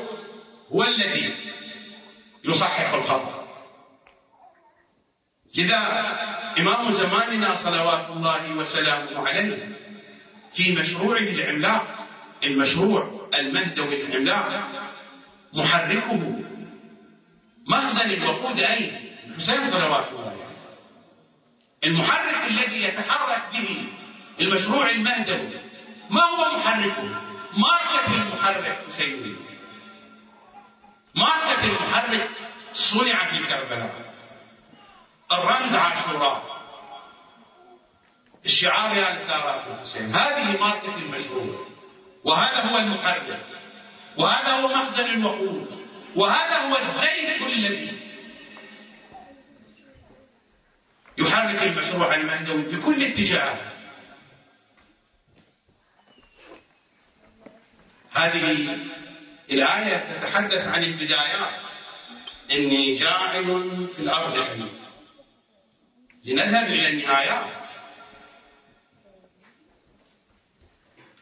[0.71, 1.36] هو الذي
[2.43, 3.47] يصحح الخطأ
[5.55, 5.77] لذا
[6.57, 9.77] إمام زماننا صلوات الله وسلامه عليه
[10.54, 12.08] في مشروعه العملاق
[12.43, 14.72] المشروع المهدوي العملاق
[15.54, 16.39] محركه.
[17.68, 18.91] مخزن الوقود أين؟
[19.28, 20.36] الحسين صلوات الله
[21.84, 23.86] المحرك الذي يتحرك به
[24.41, 25.49] المشروع المهدوي
[26.10, 27.04] ما هو محركه؟
[27.58, 29.36] ماركة المحرك حسيني
[31.16, 32.30] ماركة المحرك
[32.74, 34.14] صنع في كربلاء.
[35.32, 36.51] الرمز عاشوراء
[38.45, 40.15] الشعار يا الثارات الحسين.
[40.15, 41.65] هذه ماركة المشروع.
[42.23, 43.45] وهذا هو المحرك.
[44.17, 45.87] وهذا هو مخزن الوقود.
[46.15, 48.01] وهذا هو الزيت الذي
[51.17, 53.61] يحرك المشروع المهدوي بكل اتجاهات
[58.11, 58.77] هذه
[59.51, 61.61] الآية تتحدث عن البدايات.
[62.51, 64.81] إني جاعل في الأرض خليفة
[66.23, 67.61] لنذهب إلى النهايات.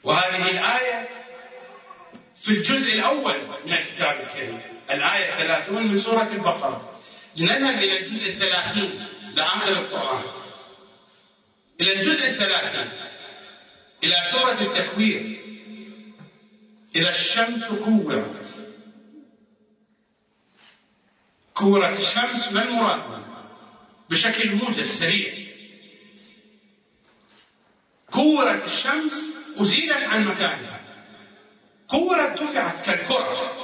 [0.03, 1.09] وهذه الآية
[2.35, 4.61] في الجزء الأول من الكتاب الكريم.
[4.91, 6.99] الآية 30 من سورة البقرة.
[7.37, 10.23] لنذهب إلى الجزء الثلاثين لآخر القرآن.
[11.81, 12.91] إلى الجزء الثلاثين
[14.03, 15.45] إلى سورة التكوير.
[16.95, 18.47] إذا الشمس كورت.
[21.53, 23.23] كورت الشمس ما المراد؟
[24.09, 25.33] بشكل موجز سريع.
[28.11, 30.79] كورت الشمس أزيلت عن مكانها.
[31.87, 33.55] كورت دفعت كالكرة.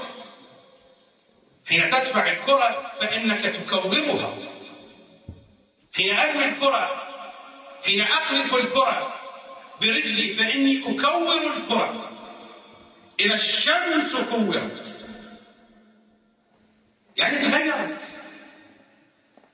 [1.65, 4.37] حين تدفع الكرة فإنك تكورها
[5.93, 7.01] حين أرمي الكرة.
[7.85, 9.13] حين أقذف الكرة.
[9.81, 12.11] برجلي فإني أكور الكرة.
[13.19, 15.07] إذا الشمس كورت.
[17.17, 17.99] يعني تغيرت.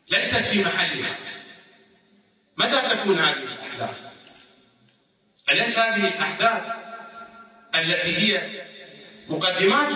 [0.10, 1.16] ليست في محلها.
[2.58, 4.11] متى تكون هذه الأحداث؟
[5.52, 6.76] أليس هذه الأحداث
[7.76, 8.62] التي هي
[9.30, 9.90] مقدمات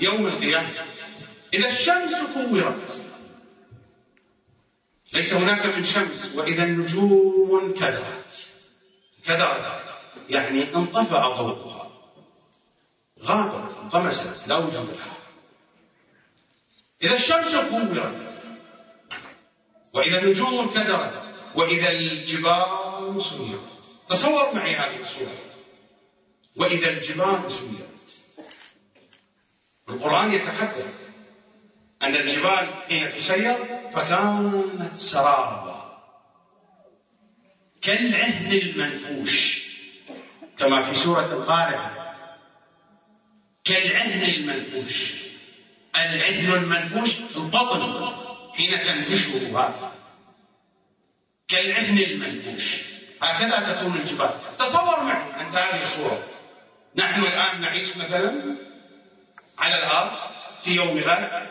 [0.00, 0.84] يوم القيامة؟
[1.54, 3.02] إذا الشمس كورت.
[5.12, 8.48] ليس هناك من شمس وإذا النجوم انكدرت
[9.26, 9.82] كدرت.
[10.30, 11.90] يعني انطفأ ضوءها.
[13.22, 15.16] غابت انطمست لا وجود لها.
[17.02, 18.38] إذا الشمس كورت.
[19.94, 21.22] وإذا النجوم انكدرت
[21.54, 23.79] وإذا الجبال سيرت.
[24.10, 25.34] تصور معي هذه الصورة.
[26.56, 27.90] وإذا الجبال سيرت
[29.88, 31.00] القرآن يتحدث
[32.02, 33.56] أن الجبال حين تسير
[33.92, 36.00] فكانت سرابا
[37.82, 39.62] كالعهن المنفوش
[40.58, 42.16] كما في سورة القارعة.
[43.64, 45.12] كالعهن المنفوش.
[45.96, 48.12] العهن المنفوش القطن
[48.54, 49.92] حين تنفشه هذا.
[51.48, 52.89] كالعهن المنفوش.
[53.20, 54.30] هكذا تكون الجبال.
[54.58, 56.22] تصور معي أنت هذه الصورة
[56.96, 58.56] نحن الآن نعيش مثلا
[59.58, 60.18] على الأرض
[60.62, 61.48] في يوم غد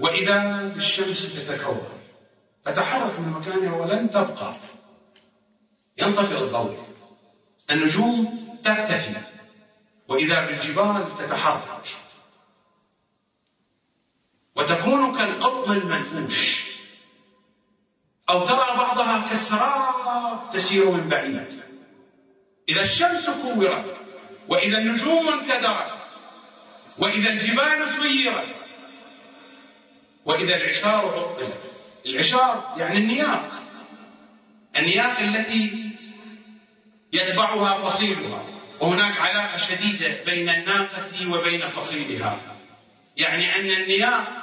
[0.00, 1.88] وإذا بالشمس تتكون.
[2.64, 4.52] تتحرك من مكانها ولن تبقى.
[5.98, 6.86] ينطفئ الضوء.
[7.70, 9.14] النجوم تختفي
[10.08, 11.86] وإذا بالجبال تتحرك.
[14.56, 16.75] وتكون كالقطن المنفوش.
[18.30, 21.62] أو ترى بعضها كالسراب تسير من بعيد.
[22.68, 23.96] إذا الشمس كورت
[24.48, 25.92] وإذا النجوم انكدرت
[26.98, 28.54] وإذا الجبال سيرت
[30.24, 31.60] وإذا العشار عطلت.
[32.06, 33.48] العشار يعني النياق.
[34.78, 35.90] النياق التي
[37.12, 38.42] يتبعها فصيلها.
[38.80, 42.38] وهناك علاقة شديدة بين الناقة وبين فصيلها.
[43.16, 44.42] يعني أن النياق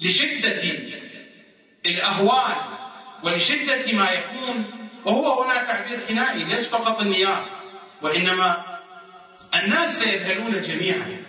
[0.00, 0.62] لشدة
[1.86, 2.56] الأهوال
[3.22, 4.64] ولشدة ما يكون
[5.04, 7.44] وهو هنا تعبير كنائي ليس فقط النياق
[8.02, 8.78] وإنما
[9.54, 11.22] الناس سيذهلون جميعا.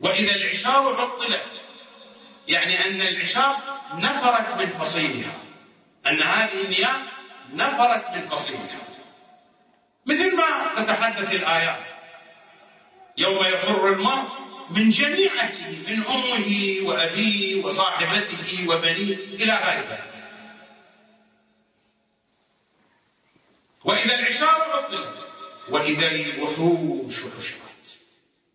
[0.00, 1.46] وإذا العشار عطلت
[2.48, 3.56] يعني أن العشار
[3.94, 5.32] نفرت من فصيلها
[6.06, 7.00] أن هذه النياق
[7.52, 8.78] نفرت من فصيلها
[10.06, 10.44] مثل ما
[10.76, 11.78] تتحدث الآيات
[13.18, 20.08] يوم يفر المرء من جميع أهله من أمه وأبيه وصاحبته وبنيه إلى غير ذلك
[23.84, 25.14] وإذا العشار عطلت
[25.70, 28.00] وإذا الوحوش حشرت.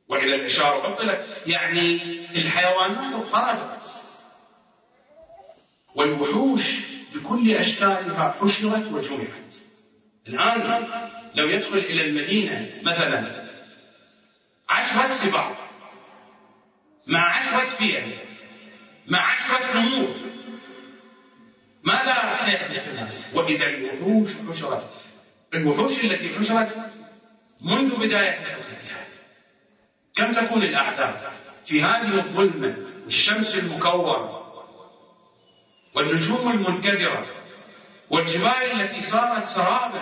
[0.07, 1.99] وإذا العشار عطلت يعني
[2.35, 3.85] الحيوانات اضطربت
[5.95, 6.63] والوحوش
[7.13, 9.55] بكل أشكالها حشرت وجمعت.
[10.27, 10.87] الآن
[11.35, 13.43] لو يدخل إلى المدينة مثلا
[14.69, 15.55] عشرة سباع.
[17.07, 18.11] مع عشرة فيل
[19.07, 20.15] مع عشرة نمور.
[21.83, 24.89] ماذا سيحدث الناس؟ وإذا الوحوش حشرت
[25.53, 26.91] الوحوش التي حشرت
[27.61, 29.05] منذ بداية خلقتها
[30.15, 31.31] كم تكون الأعداد
[31.65, 34.43] في هذه الظلمة والشمس المكورة
[35.95, 37.27] والنجوم المنكدرة
[38.09, 40.01] والجبال التي صارت سرابا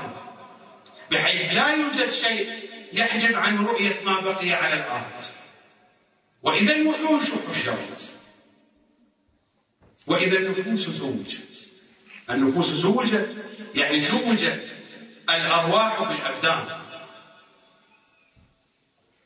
[1.11, 2.49] بحيث لا يوجد شيء
[2.93, 5.23] يحجب عن رؤية ما بقي على الأرض؟
[6.43, 8.13] وإذا الوحوش حشرت
[10.07, 11.69] وإذا النفوس زوجت.
[12.29, 13.35] النفوس زوجت
[13.75, 14.67] يعني زوجت
[15.29, 16.81] الأرواح بالأبدان.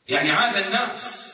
[0.08, 1.26] يعني عاد الناس.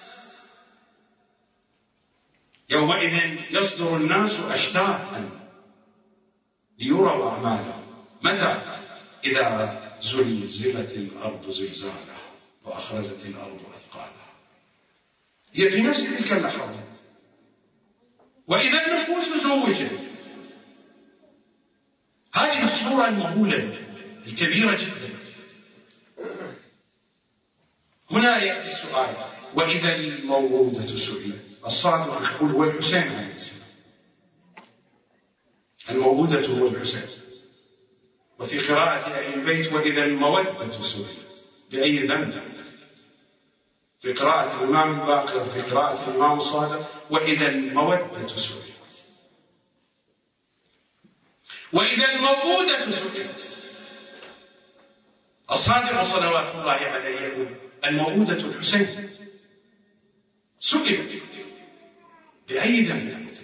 [2.71, 5.31] يومئذ يصدر الناس أشتاتا
[6.79, 7.83] ليروا أعمالهم.
[8.23, 8.79] متى؟
[9.25, 12.21] إذا زلزلت الأرض زلزالها
[12.65, 14.32] وأخرجت الأرض أثقالها
[15.53, 16.93] هي في نفس تلك اللحظات.
[18.47, 19.91] وإذا النفوس زوجت
[22.35, 23.79] هذه الصورة المهولة
[24.27, 25.13] الكبيرة جدا.
[28.11, 29.15] هنا يأتي السؤال
[29.55, 31.39] وإذا الموعودة سئلت.
[31.67, 33.63] الصادق يقول هو الحسين عليه السلام.
[35.91, 37.09] الموعودة هو الحسين.
[38.39, 41.17] وفي قراءة أهل البيت وإذا المودة سئلت.
[41.71, 42.52] بأي ذنب؟
[44.03, 48.73] في قراءة الإمام الباقر في قراءة الإمام الصادق وإذا المودة سئلت.
[51.73, 53.59] وإذا الموءودة سئلت.
[55.51, 59.11] الصادق صلوات الله عليه يقول الموءودة الحسين
[60.61, 61.21] سئل
[62.49, 63.41] بأي ذنب؟ قتلت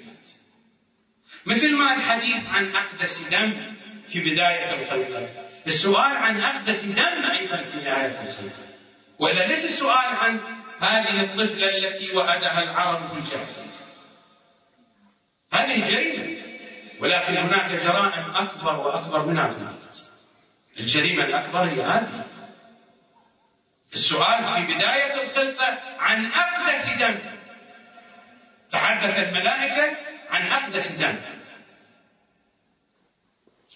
[1.47, 3.75] مثل ما الحديث عن أقدس دم
[4.09, 8.68] في بداية الخلقة السؤال عن أقدس دم أيضا في نهاية الخلقة
[9.19, 10.41] وإلا ليس السؤال عن
[10.81, 13.69] هذه الطفلة التي وأدها العرب في الجاهلية.
[15.53, 16.39] هذه جريمة
[17.01, 19.51] ولكن هناك جرائم أكبر وأكبر منها
[20.75, 22.25] في الجريمة الأكبر هي هذه.
[23.93, 27.19] السؤال في بداية الخلقة عن أقدس دم.
[28.71, 29.97] تحدث الملائكة
[30.31, 31.15] عن أقدس دم.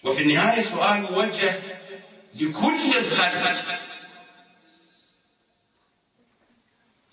[0.03, 1.53] وفي النهاية سؤال موجه
[2.35, 3.57] لكل الخلق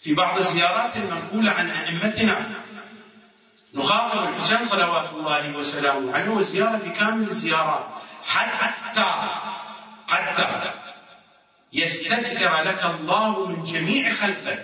[0.02, 2.50] في بعض الزيارات المنقولة عن أئمتنا.
[3.74, 7.86] نخاطب الحسين صلوات الله وسلامه عليه والزيارة في كامل الزيارات.
[8.26, 9.04] حتى
[10.08, 10.72] حتى
[11.72, 14.58] يستثمر لك الله من جميع خلقه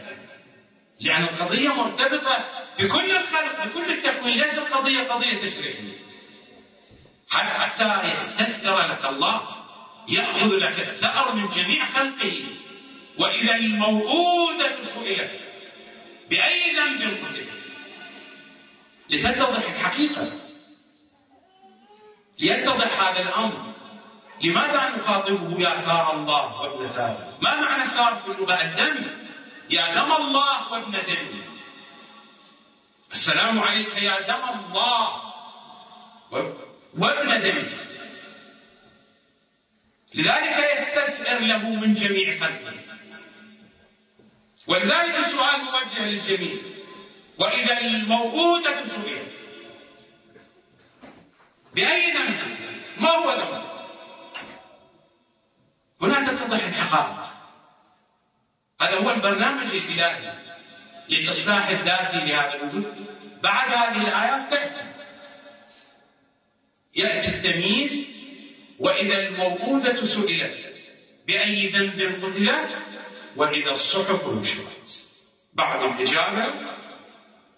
[1.00, 2.36] لأن القضية مرتبطة
[2.78, 4.38] بكل الخلق بكل التكوين.
[4.38, 5.96] ليست قضية قضية تشريعية
[7.30, 9.40] حتى يستثمر لك الله؟
[10.08, 12.44] يأخذ لك الثأر من جميع خلقه.
[13.18, 15.30] وإذا الموءودة سئلت
[16.30, 17.48] بأي ذنب قتلت
[19.10, 20.32] لتتضح الحقيقة.
[22.38, 23.72] ليتضح هذا الأمر.
[24.42, 29.06] لماذا نخاطبه يا ثار الله وابن ثار ما معنى ثار في اللغة؟ الدم.
[29.70, 31.40] يا دم الله وابن دم.
[33.12, 35.22] السلام عليك يا دم الله
[36.94, 37.85] وابن دم.
[40.16, 42.72] لذلك يستثئر له من جميع خلقه
[44.66, 46.56] ولذلك السؤال موجه للجميع.
[47.38, 49.32] وإذا الموءودة سئلت.
[51.74, 52.38] بأي ذنب؟
[53.00, 53.62] ما هو ذنب؟
[56.02, 57.26] هنا تتضح الحقائق.
[58.80, 60.32] هذا هو البرنامج الإلهي
[61.08, 63.06] للإصلاح الذاتي لهذا الوجود.
[63.42, 64.86] بعد هذه الآيات تأتي.
[66.94, 68.25] يأتي التمييز
[68.78, 70.74] وإذا الموءودة سئلت
[71.26, 72.68] بأي ذنب قتلت
[73.36, 75.06] وإذا الصحف نشرت.
[75.52, 76.44] بعد الإجابة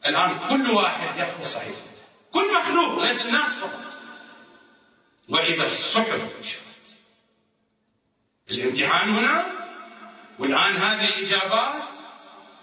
[0.07, 1.89] الآن كل واحد يأخذ صحيفته
[2.33, 3.95] كل مخلوق ليس الناس فقط.
[5.29, 6.63] وإذا الصحف نشرت.
[8.51, 9.47] الامتحان هنا
[10.39, 11.83] والآن هذه الإجابات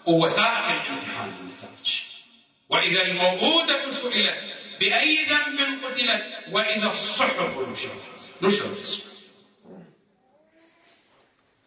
[0.06, 2.02] ووثائق الامتحان النتائج
[2.70, 4.38] وإذا الموءودة سئلت
[4.80, 8.25] بأي ذنب قتلت وإذا الصحف نشرت.
[8.44, 9.06] الصحف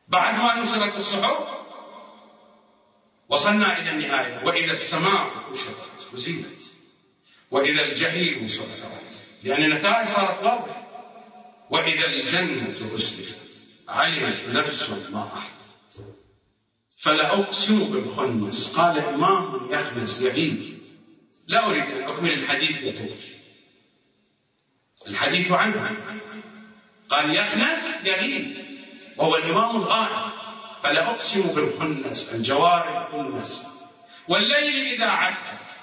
[0.08, 1.48] بعد ما نشرت الصحف
[3.28, 6.60] وصلنا إلى النهاية وإذا السماء كشفت وزينت
[7.50, 8.98] وإذا الجحيم سعرت
[9.44, 10.88] لأن النتائج صارت واضحة.
[11.70, 13.38] وإذا الجنة أزلفت
[13.88, 16.06] علمت نفس ما أحدث
[16.98, 18.76] فلا أقسم بالخنس.
[18.76, 20.78] قال إمام يخنس يغيب
[21.46, 23.16] لا أريد أن أكمل الحديث يطول
[25.06, 26.10] الحديث عنه.
[27.08, 28.54] قال يخنس يغيب
[29.16, 30.32] وهو الإمام الغائب
[30.82, 33.66] فلا أقسم بالخنس الجوار الكنس
[34.28, 35.78] والليل إذا عسعس.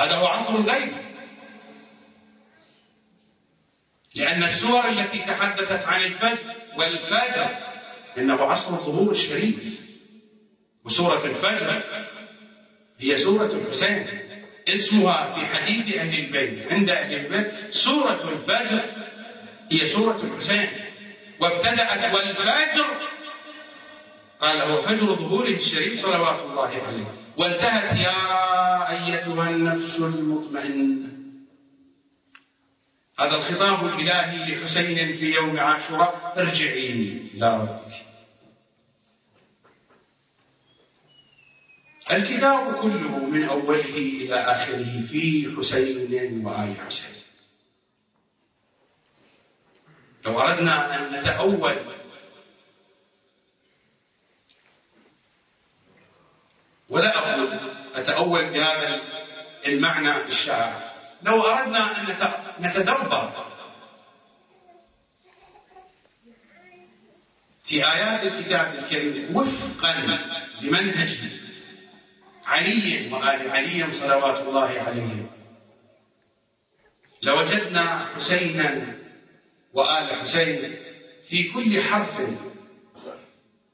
[0.00, 0.92] هذا هو عصر الليل.
[4.14, 7.46] لأن السور التي تحدثت عن الفجر والفجر
[8.18, 9.88] إنه عصر الظهور الشريف.
[10.84, 11.82] وسورة الفجر
[12.98, 14.06] هي سورة الحسين.
[14.68, 18.82] اسمها في حديث أهل البيت عند أهل البيت سورة الفجر.
[19.70, 20.68] هي سورة الحسين.
[21.40, 22.86] وابتدأت والفجر.
[24.40, 27.14] قال هو فجر ظهوره الشريف صلوات الله عليه.
[27.36, 31.08] وانتهت يا أيتها النفس المطمئنة.
[33.18, 36.34] هذا الخطاب الإلهي لحسين في يوم عاشوراء.
[36.36, 37.92] ارجعي إلى ربك.
[42.12, 47.17] الكتاب كله من أوله إلى آخره في حسين وآل حسين.
[50.28, 51.78] لو أردنا أن نتأول.
[56.88, 57.48] ولا أقول
[57.94, 59.00] أتأول بهذا
[59.66, 60.80] المعنى الشائع
[61.22, 62.16] لو أردنا أن
[62.60, 63.32] نتدبر
[67.64, 69.94] في آيات الكتاب الكريم وفقا
[70.60, 71.18] لمنهج
[72.46, 75.30] علي وآل علي صلوات الله عليهم.
[77.22, 78.97] لوجدنا حسينا
[79.72, 80.76] وآل حسين
[81.24, 82.20] في كل حرف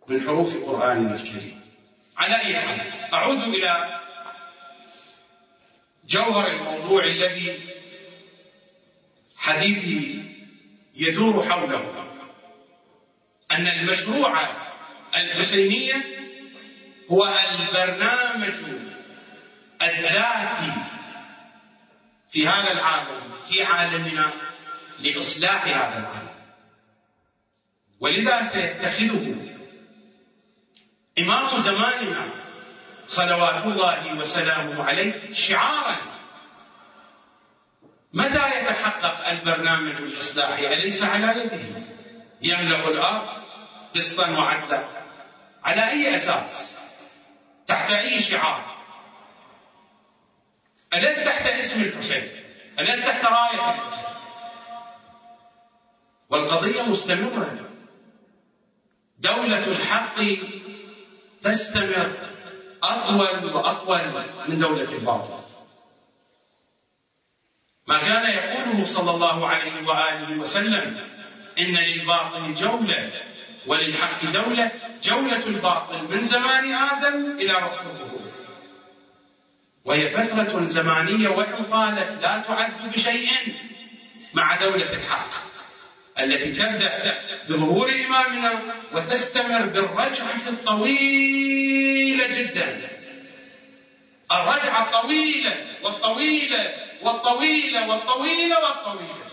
[0.09, 1.61] من حروف قرآننا الكريم.
[2.16, 2.80] على أي حال
[3.12, 4.01] أعود إلى
[6.09, 7.59] جوهر الموضوع الذي
[9.36, 10.22] حديثي
[10.95, 12.11] يدور حوله.
[13.51, 14.38] أن المشروع
[15.16, 16.03] الحسينية
[17.11, 18.55] هو البرنامج
[19.82, 20.72] الذاتي
[22.30, 24.53] في هذا العالم في عالمنا.
[24.99, 26.28] لإصلاح هذا العالم
[28.01, 29.36] ولذا سيتخذه
[31.18, 32.30] إمام زماننا
[33.07, 35.97] صلوات الله وسلامه عليه شعارا.
[38.12, 41.61] متى يتحقق البرنامج الإصلاحي؟ أليس على يده؟
[42.42, 43.38] يملأ الأرض
[43.97, 44.88] قسطا وعدلا.
[45.64, 46.78] على أي أساس؟
[47.66, 48.76] تحت أي شعار؟
[50.95, 52.28] أليس تحت اسم الحسين؟
[52.78, 54.13] أليس تحت راية الحسين؟
[56.30, 57.70] والقضية مستمرة.
[59.18, 60.20] دولة الحق
[61.42, 62.12] تستمر
[62.82, 65.44] أطول وأطول من دولة الباطل.
[67.86, 70.96] ما كان يقوله صلى الله عليه وآله وسلم
[71.58, 73.22] إن للباطل جولة
[73.66, 74.70] وللحق دولة
[75.02, 78.20] جولة الباطل من زمان آدم إلى وقت الظهور.
[79.84, 83.30] وهي فترة زمانية وإن طالت لا تعد بشيء
[84.34, 85.53] مع دولة الحق.
[86.18, 87.14] التي تبدأ
[87.48, 88.62] بظهور إمامنا
[88.92, 92.88] وتستمر بالرجعة الطويلة جدا.
[94.32, 99.24] الرجعة طويلة والطويلة والطويلة والطويلة والطويلة.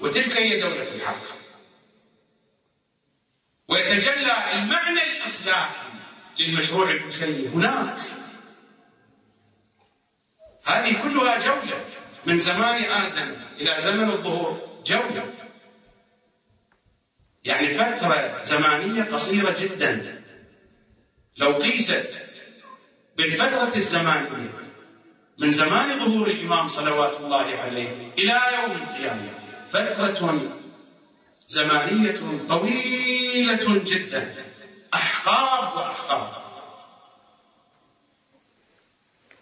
[0.00, 1.22] وتلك هي دولة الحق.
[3.68, 5.88] ويتجلى المعنى الإصلاحي
[6.38, 7.98] للمشروع الحسيني هناك.
[10.64, 11.84] هذه كلها جولة
[12.26, 14.82] من زمان آدم إلى زمن الظهور.
[14.86, 15.32] جولة.
[17.46, 20.22] يعني فترة زمانية قصيرة جدا.
[21.36, 22.14] لو قيست
[23.16, 24.52] بالفترة الزمانية
[25.38, 29.28] من زمان ظهور الإمام صلوات الله عليه إلى يوم القيامة
[29.70, 30.40] فترة
[31.48, 34.34] زمانية طويلة جدا.
[34.94, 36.46] أحقاب وأحقاب.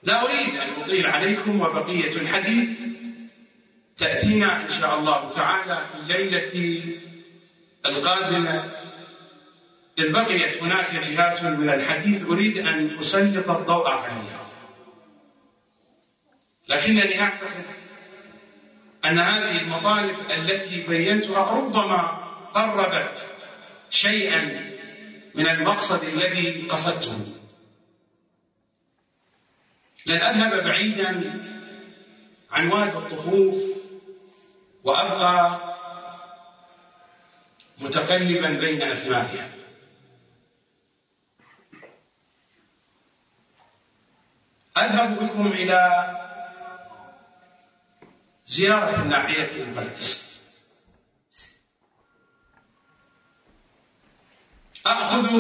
[0.03, 2.71] لا أريد أن أطيل عليكم وبقية الحديث
[3.99, 7.14] تأتينا إن شاء الله تعالى في الليلة
[7.87, 8.71] القادمة
[9.99, 14.47] إذ بقيت هناك جهات من الحديث أريد أن أسلط الضوء عليها.
[16.69, 17.65] لكنني أعتقد
[19.05, 22.01] أن هذه المطالب التي بينتها ربما
[22.55, 23.27] قربت
[23.91, 24.71] شيئا
[25.35, 27.27] من المقصد الذي قصدته.
[30.07, 31.33] لن أذهب بعيدا
[32.51, 33.57] عن واد الطفوف
[34.85, 35.74] وأبقى
[37.79, 39.49] متقلبا بين أثنائها
[44.77, 46.11] أذهب بكم إلى
[48.47, 50.25] زيارة الناحية المقدسة
[54.87, 55.31] أخذ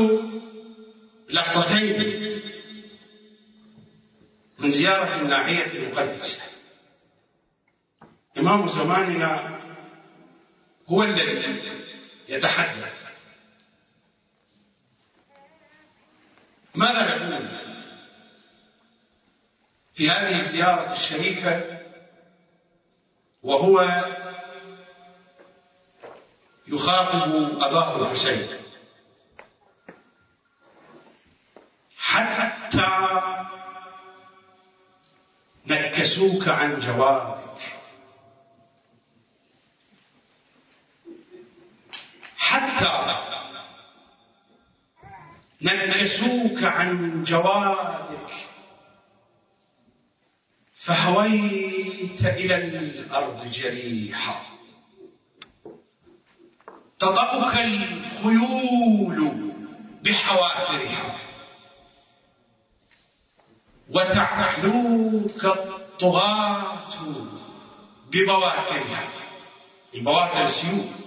[1.30, 2.40] لقطتين
[4.58, 6.42] من زيارة الناحية المقدسة.
[8.38, 9.60] إمام زماننا
[10.88, 11.83] هو الذي
[12.28, 13.04] يتحدث.
[16.74, 17.48] ماذا نقول؟
[19.94, 21.80] في هذه الزيارة الشريفة
[23.42, 24.04] وهو
[26.66, 28.48] يخاطب أباه الحسين.
[31.98, 32.94] حتى
[35.66, 37.60] نكسوك عن جوابك
[42.36, 42.86] حتى
[45.64, 48.30] نكسوك عن جوادك.
[50.76, 54.42] فهويت إلى الأرض جريحا.
[56.98, 59.32] تطأك الخيول
[60.04, 61.16] بحوافرها.
[63.90, 66.88] وتعلوك الطغاة
[68.10, 69.08] ببواترها
[69.94, 71.04] البواتر السيوف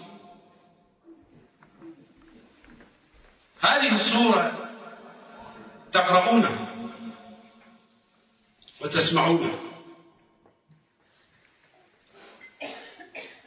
[3.62, 4.70] هذه الصورة
[5.92, 6.68] تقرؤونها
[8.82, 9.60] وتسمعونها.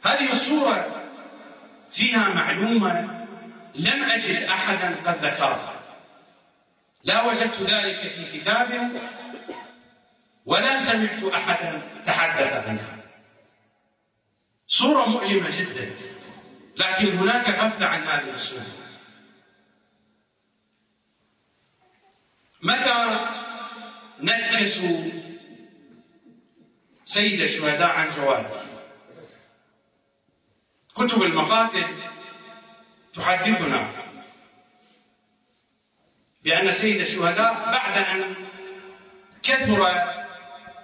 [0.03, 1.03] هذه الصورة
[1.91, 3.25] فيها معلومة
[3.75, 5.73] لم أجد أحدا قد ذكرها.
[7.03, 8.91] لا وجدت ذلك في كتاب
[10.45, 12.97] ولا سمعت أحدا تحدث عنها.
[14.67, 15.91] صوره مؤلمة جدا
[16.77, 18.65] لكن هناك غفله عن هذه الصورة
[22.61, 23.19] متى
[24.19, 25.11] نكسوا
[27.05, 28.61] سيد الشهداء عن جواده
[30.95, 31.85] كتب المقاتل
[33.13, 33.91] تحدثنا
[36.43, 38.35] بأن سيد الشهداء بعد أن
[39.43, 39.91] كثر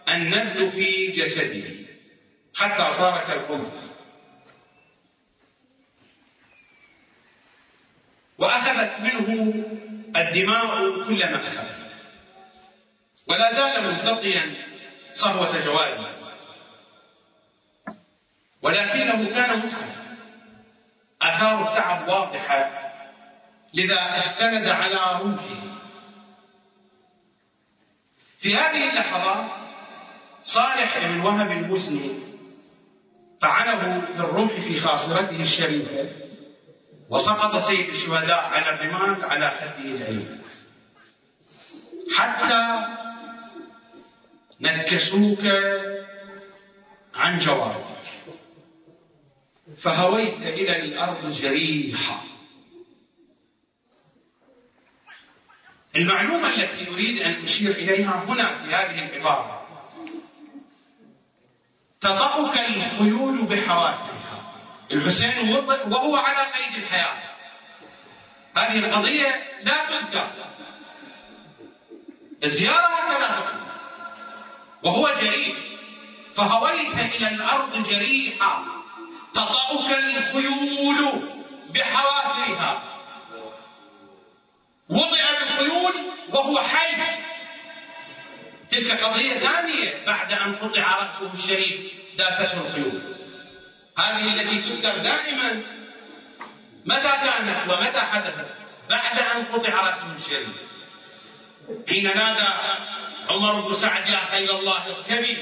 [0.10, 1.64] النبل في جسده
[2.56, 3.92] حتى صار كالخبز
[8.38, 9.64] وأخذت منه
[10.18, 11.68] الدماء كل ما أخذ
[13.28, 14.54] ولا زال ملتقيا
[15.14, 16.08] صهوة جواده
[18.62, 19.98] ولكنه كان متعبا
[21.22, 22.92] آثار التعب واضحة
[23.74, 25.78] لذا استند على رمحه
[28.40, 29.52] في هذه اللحظات
[30.44, 32.10] صالح بن وهب المزني
[33.42, 36.10] طعنه بالرمح في خاصرته الشريفة.
[37.10, 40.42] وسقط سيد الشهداء على الرمال على خده العين.
[42.16, 42.88] حتى
[44.62, 45.46] نكسوك
[47.16, 47.86] عن جوارك.
[49.78, 52.22] فهويت إلى الأرض جريحا.
[55.96, 59.68] المعلومة التي أريد أن أشير إليها هنا في هذه العبارة.
[62.02, 64.27] تضعك الخيول بحوافرها
[64.92, 65.50] الحسين
[65.88, 67.18] وهو على قيد الحياة.
[68.58, 70.28] هذه القضية لا تذكر.
[72.44, 73.60] الزيارة هكذا
[74.84, 75.58] وهو جريح.
[76.36, 78.66] فهويت إلى الأرض جريحا.
[79.34, 81.30] تطأك الخيول
[81.70, 82.84] بحوافرها.
[86.34, 86.88] وهو حي.
[88.72, 93.17] تلك قضية ثانية بعد أن قطع رأسه الشريف داسته الخيول.
[93.98, 95.64] هذه التي تذكر دائما
[96.86, 98.48] متى كانت ومتى حدثت؟
[98.90, 100.48] بعد أن قطع رأسه الشريف.
[101.90, 102.48] حين نادى
[103.30, 105.38] عمر بن سعد يا خير الله اركبي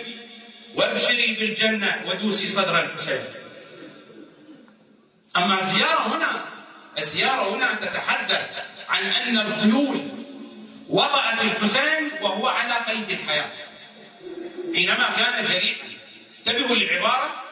[0.76, 3.24] وابشري بالجنة ودوسي صدر الحسين
[5.38, 6.45] أما الزيارة هنا
[6.97, 10.10] الزيارة هنا تتحدث عن أن الخيول
[10.89, 13.49] وضعت الحسين وهو على قيد الحياة.
[14.76, 15.88] حينما كان جريحا
[16.39, 17.45] انتبهوا للعبارة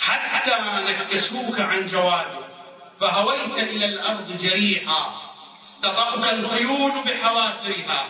[0.00, 0.50] حتى
[0.86, 2.44] نكسوك عن جوادك
[3.00, 5.20] فهويت إلى الأرض جريحا.
[5.82, 8.08] تطأك الخيول بحوافرها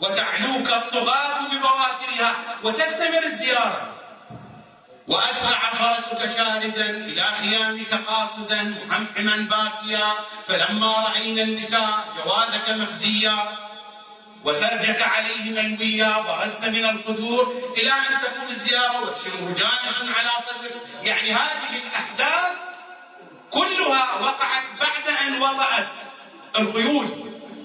[0.00, 3.94] وتعلوك الطغاة ببواترها وتستمر الزيارة.
[5.08, 8.62] وأسرع فرسك شاردا إلى خيامك قاصدا.
[8.62, 10.14] محمحما باكيا.
[10.46, 13.69] فلما رأينا النساء جوادك مخزيا.
[14.44, 21.04] وسرجك عليه ملويا برزت من القدور إلى أن تكون الزيارة والشمه جانح على صدرك.
[21.04, 22.56] يعني هذه الأحداث
[23.50, 25.88] كلها وقعت بعد أن وضعت
[26.58, 27.08] الخيول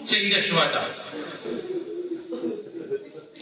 [0.05, 1.05] سيد الشهداء.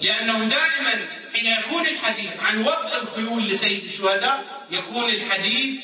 [0.02, 5.84] لأنه دائما حين يكون الحديث عن وضع الخيول لسيد الشهداء يكون الحديث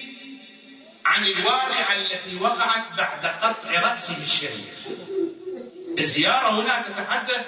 [1.06, 4.88] عن الواقعة التي وقعت بعد قطع رأسه الشريف.
[5.98, 7.48] الزيارة هنا تتحدث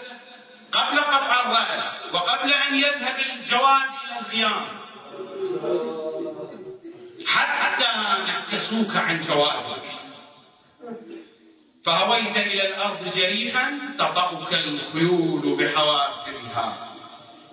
[0.72, 4.68] قبل قطع الرأس وقبل أن يذهب الجواد إلى الخيام.
[7.28, 7.88] حتى
[8.28, 9.84] نكسوك عن جوادك
[11.86, 16.88] فهويت إلى الأرض جريحا تطأك الخيول بحوافرها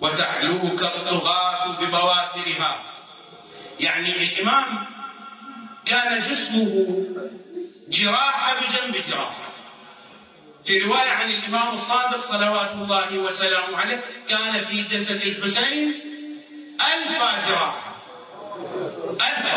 [0.01, 2.83] وتعلوك الطغاة ببواترها.
[3.79, 4.85] يعني الإمام
[5.85, 7.05] كان جسمه
[7.89, 9.48] جراحة بجنب جراحة.
[10.65, 16.01] في رواية عن الإمام الصادق صلوات الله وسلامه عليه كان في جسد الحسين
[16.81, 17.95] ألف جراحة
[19.11, 19.49] ألف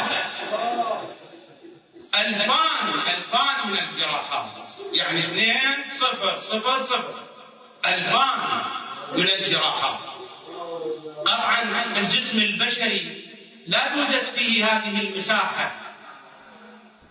[2.14, 7.14] ألفان ألفان من الجراحات يعني اثنين صفر صفر صفر.
[7.86, 8.62] ألفان
[9.12, 10.00] من الجراحات
[11.26, 13.28] قطعا الجسم البشري
[13.66, 15.72] لا توجد فيه هذه المساحة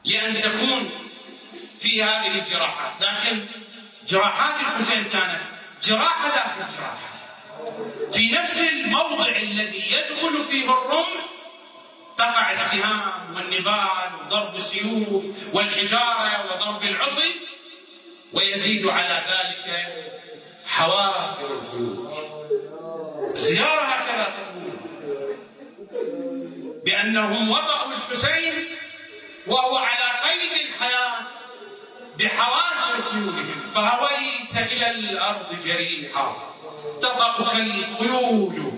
[0.06, 0.90] لأن تكون
[1.80, 3.46] في هذه الجراحات لكن
[4.12, 5.42] جراحات الحسين كانت
[5.84, 7.12] جراحة داخل جراحة.
[8.14, 11.22] في نفس الموضع الذي يدخل فيه الرمح
[12.18, 17.32] تقع السهام والنبال وضرب السيوف والحجارة وضرب العصي
[18.34, 19.88] ويزيد على ذلك
[20.68, 22.12] حوافر الخيول
[23.36, 24.72] زيارة هكذا تقول
[26.86, 28.68] بأنهم وضعوا الحسين
[29.48, 31.14] وهو على قيد الحياة
[32.22, 36.56] بحوافر خيولهم فهويت إلى الأرض جريحا.
[37.02, 38.72] تطأك الخيول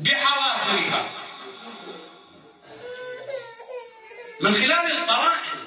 [0.00, 1.10] بحوافرها
[4.40, 5.58] من خلال القرائن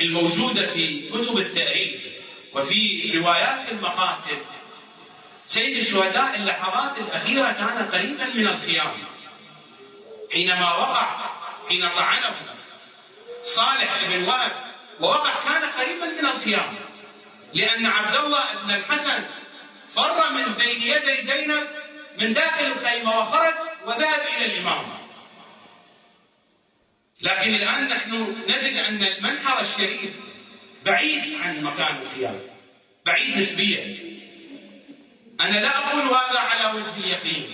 [0.00, 2.00] الموجودة في كتب التاريخ
[2.54, 4.38] وفي روايات المقاتل
[5.46, 8.92] سيد الشهداء اللحظات الأخيرة كان قريبا من الخيام.
[10.32, 11.06] حينما وقع
[11.68, 12.34] حين طعنه
[13.42, 14.65] صالح بن وهب
[15.00, 16.74] ووقع كان قريبا من الخيام
[17.54, 19.24] لأن عبد الله بن الحسن
[19.88, 21.66] فر من بين يدي زينب
[22.18, 23.54] من داخل الخيمة وخرج
[23.86, 24.96] وذهب إلى الإمام.
[27.20, 30.14] لكن الآن نحن نجد أن المنحر الشريف
[30.86, 32.40] بعيد عن مكان الخيام
[33.06, 33.98] بعيد نسبيا.
[35.40, 37.52] أنا لا أقول هذا على وجه اليقين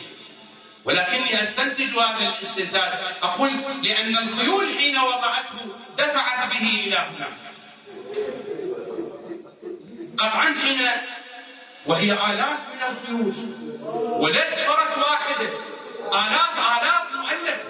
[0.84, 3.14] ولكني أستنتج هذا الاستنتاج.
[3.22, 3.50] أقول
[3.82, 7.32] لأن الخيول حين وضعته دفعت به إلى هناك
[10.18, 10.88] قطعا حين
[11.86, 13.34] وهي آلاف من الخيول
[14.22, 15.48] وليس فرس واحدة
[16.08, 17.64] آلاف آلاف مؤلفة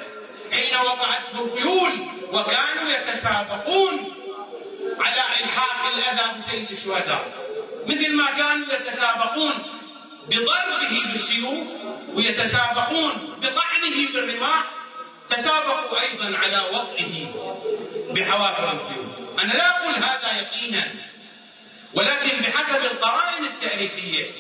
[0.53, 4.13] حين وضعته الخيول وكانوا يتسابقون
[5.01, 7.33] على إلحاق الأذى بسيد الشهداء.
[7.87, 9.55] مثل ما كانوا يتسابقون
[10.29, 11.69] بضربه بالسيوف
[12.15, 13.13] ويتسابقون
[13.43, 14.63] بطعنه بالرماح
[15.29, 17.35] تسابقوا أيضا على وضعه
[18.15, 20.93] بحوافر الخيول أنا لا أقول هذا يقينا
[21.95, 24.31] ولكن بحسب القرائن التاريخية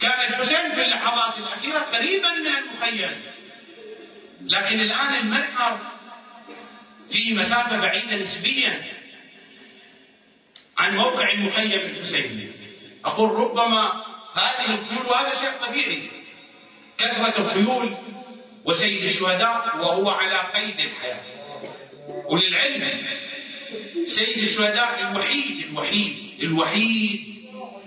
[0.00, 3.22] كان الحسين في اللحظات الأخيرة قريبا من المخيم.
[4.40, 5.78] لكن الآن المنحر
[7.10, 8.84] في مسافة بعيدة نسبيا
[10.78, 12.50] عن موقع المخيم الحسيني.
[13.04, 14.04] أقول ربما
[14.34, 16.10] هذه الخيول وهذا شيء طبيعي
[16.98, 17.96] كثرة الخيول
[18.64, 21.20] وسيد الشهداء وهو على قيد الحياة.
[22.08, 23.06] وللعلم
[24.06, 27.20] سيد الشهداء الوحيد الوحيد الوحيد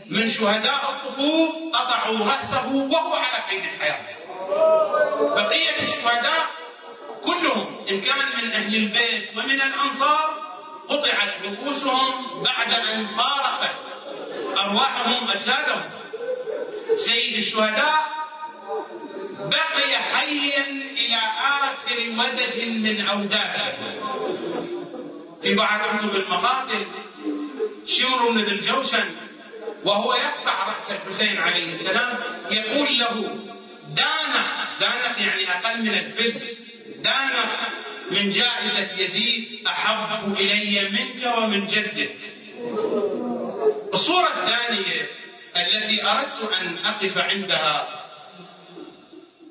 [0.10, 4.16] من شهداء الطفوف قطعوا رأسه وهو على قيد الحياة.
[5.36, 6.46] بقية الشهداء
[7.24, 10.46] كلهم إن كان من أهل البيت ومن الأنصار
[10.90, 13.76] قطعت رؤوسهم بعد أن فارقت
[14.58, 15.84] أرواحهم أجسادهم.
[16.96, 18.25] سيد الشهداء
[20.40, 20.66] حيا
[20.98, 23.74] إلى آخر ودج من أوداجه
[25.42, 26.86] في بعض كتب المقاتل
[27.88, 29.06] شمر بن الجوشن
[29.86, 32.18] وهو يقطع رأس الحسين عليه السلام
[32.52, 33.40] يقول له
[33.96, 34.46] دانك
[34.82, 36.72] دانك يعني أقل من الفلس
[37.04, 37.50] دانك
[38.12, 42.16] من جائزة يزيد أحب إلي منك ومن جدك.
[43.94, 45.10] الصورة الثانية
[45.58, 48.05] التي أردت أن أقف عندها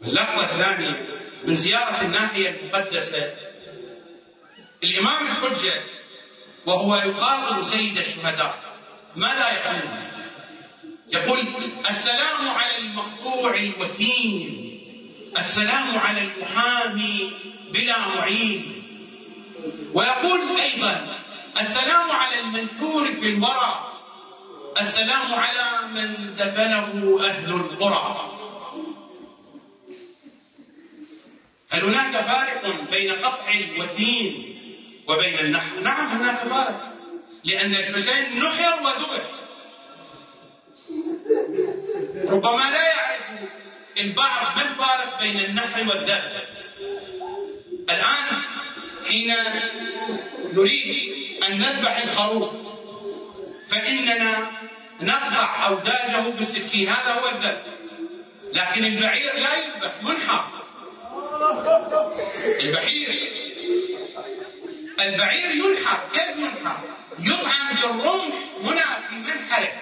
[0.07, 1.07] اللقطة الثانية
[1.45, 3.35] من زيارة الناحية المقدسة.
[4.85, 5.81] الإمام الحجة
[6.67, 8.59] وهو يخاطب سيد الشهداء.
[9.17, 9.81] ماذا يقول؟
[11.13, 11.47] يقول
[11.91, 14.71] السلام على المقطوع الوتين
[15.39, 17.31] السلام على المحامي
[17.73, 18.83] بلا معين.
[19.95, 21.19] ويقول أيضا
[21.61, 23.93] السلام على المنكور في الورى.
[24.81, 28.34] السلام على من دفنه أهل القرى.
[31.75, 34.57] هل هناك فارق بين قطع الوتين
[35.09, 36.95] وبين النحر نعم هناك فارق
[37.45, 39.25] لأن الحسين نحر وذبح.
[42.33, 43.21] ربما لا يعرف
[43.99, 46.33] البعض ما الفارق بين النحر والذبح.
[47.91, 48.41] الآن
[49.09, 49.35] حين
[50.55, 51.13] نريد
[51.49, 52.53] أن نذبح الخروف
[53.69, 54.51] فإننا
[55.01, 57.63] نقطع أوداجه بالسكين هذا هو الذبح.
[58.53, 60.64] لكن البعير لا يذبح ينحر.
[62.61, 63.09] البعير
[65.01, 66.77] البعير ينحر كيف ينحر؟
[67.19, 69.73] يطعن بالرمح هنا في منحره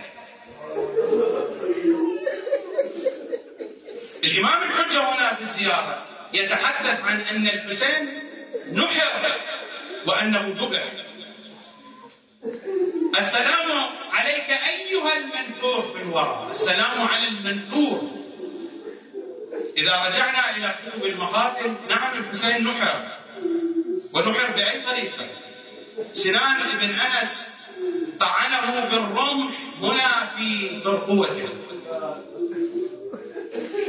[4.25, 8.23] الإمام الحجة هنا في الزيارة يتحدث عن أن الحسين
[8.73, 9.37] نحر
[10.07, 10.85] وأنه ذبح.
[13.19, 18.22] السلام عليك أيها المنثور في الورى السلام على المنثور.
[19.53, 23.19] إذا رجعنا إلى كتب المقاتل نعم الحسين نحر.
[24.13, 25.27] ونحر بأي طريقة؟
[26.15, 27.49] سنان بن أنس
[28.21, 31.49] طعنه بالرمح هنا في ترقوته.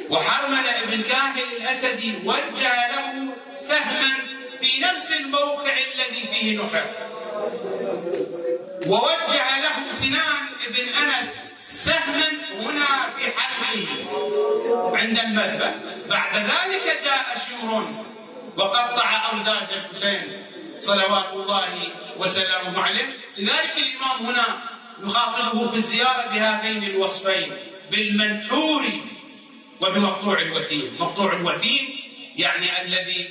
[0.09, 4.13] وحرمل بن كاهل الأسدي وجه له سهما
[4.61, 6.85] في نفس الموقع الذي فيه نحر.
[8.87, 12.27] ووجه له سنان بن أنس سهما
[12.59, 13.87] هنا في حلقه
[14.97, 15.73] عند المذبح.
[16.09, 18.05] بعد ذلك جاء شمر
[18.57, 20.45] وقطع أوداج الحسين
[20.79, 21.87] صلوات الله
[22.17, 23.17] وسلامه عليه.
[23.37, 24.63] لذلك الإمام هنا
[25.03, 27.51] يخاطبه في الزيارة بهذين الوصفين
[27.91, 28.83] بالمنحور
[29.81, 30.97] وبمقطوع الوتين.
[30.99, 31.99] مقطوع الوتين
[32.37, 33.29] يعني الذي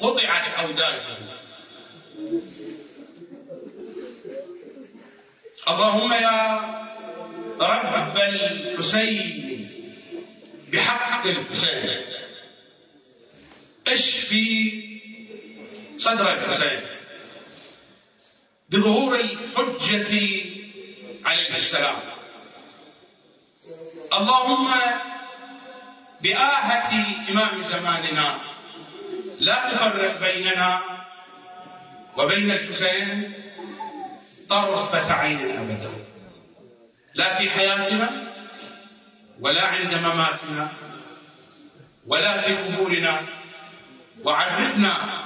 [0.00, 1.02] قطعت أوداجه
[5.68, 6.81] اللهم يا
[7.60, 9.68] رب الحسين
[10.72, 12.04] بحق الحسين.
[13.86, 14.82] اشفي
[15.98, 16.80] صدر الحسين.
[18.70, 20.12] بظهور الحجة
[21.24, 22.00] عليه السلام.
[24.12, 24.68] اللهم
[26.22, 26.92] بآهة
[27.30, 28.40] إمام زماننا
[29.40, 30.80] لا تفرق بيننا
[32.16, 33.32] وبين الحسين
[34.48, 36.01] طرفة عين أبدا.
[37.14, 38.32] لا في حياتنا
[39.40, 40.72] ولا عند مماتنا
[42.06, 43.22] ولا في قبورنا.
[44.24, 45.24] وعرفنا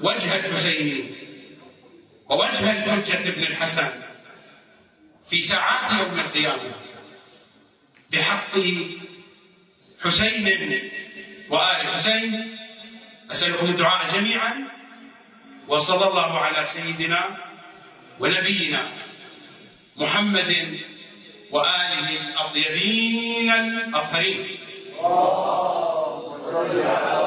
[0.00, 1.14] وجه الحسين
[2.28, 3.88] ووجه الحجة بن الحسن
[5.30, 6.72] في ساعات يوم القيامة.
[8.12, 8.54] بحق
[10.04, 10.48] حسين
[11.50, 12.56] وآل حسين
[13.32, 14.64] أسألكم الدعاء جميعا.
[15.68, 17.36] وصلى الله على سيدنا
[18.20, 18.92] ونبينا
[19.96, 20.78] محمد
[21.52, 24.58] وآله الأطيبين الأطهرين.
[25.00, 26.22] اللهم
[26.52, 27.18] صل على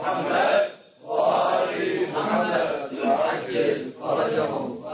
[0.00, 0.70] محمد
[1.04, 2.90] وآل محمد.
[3.04, 4.84] وعجل فرجهم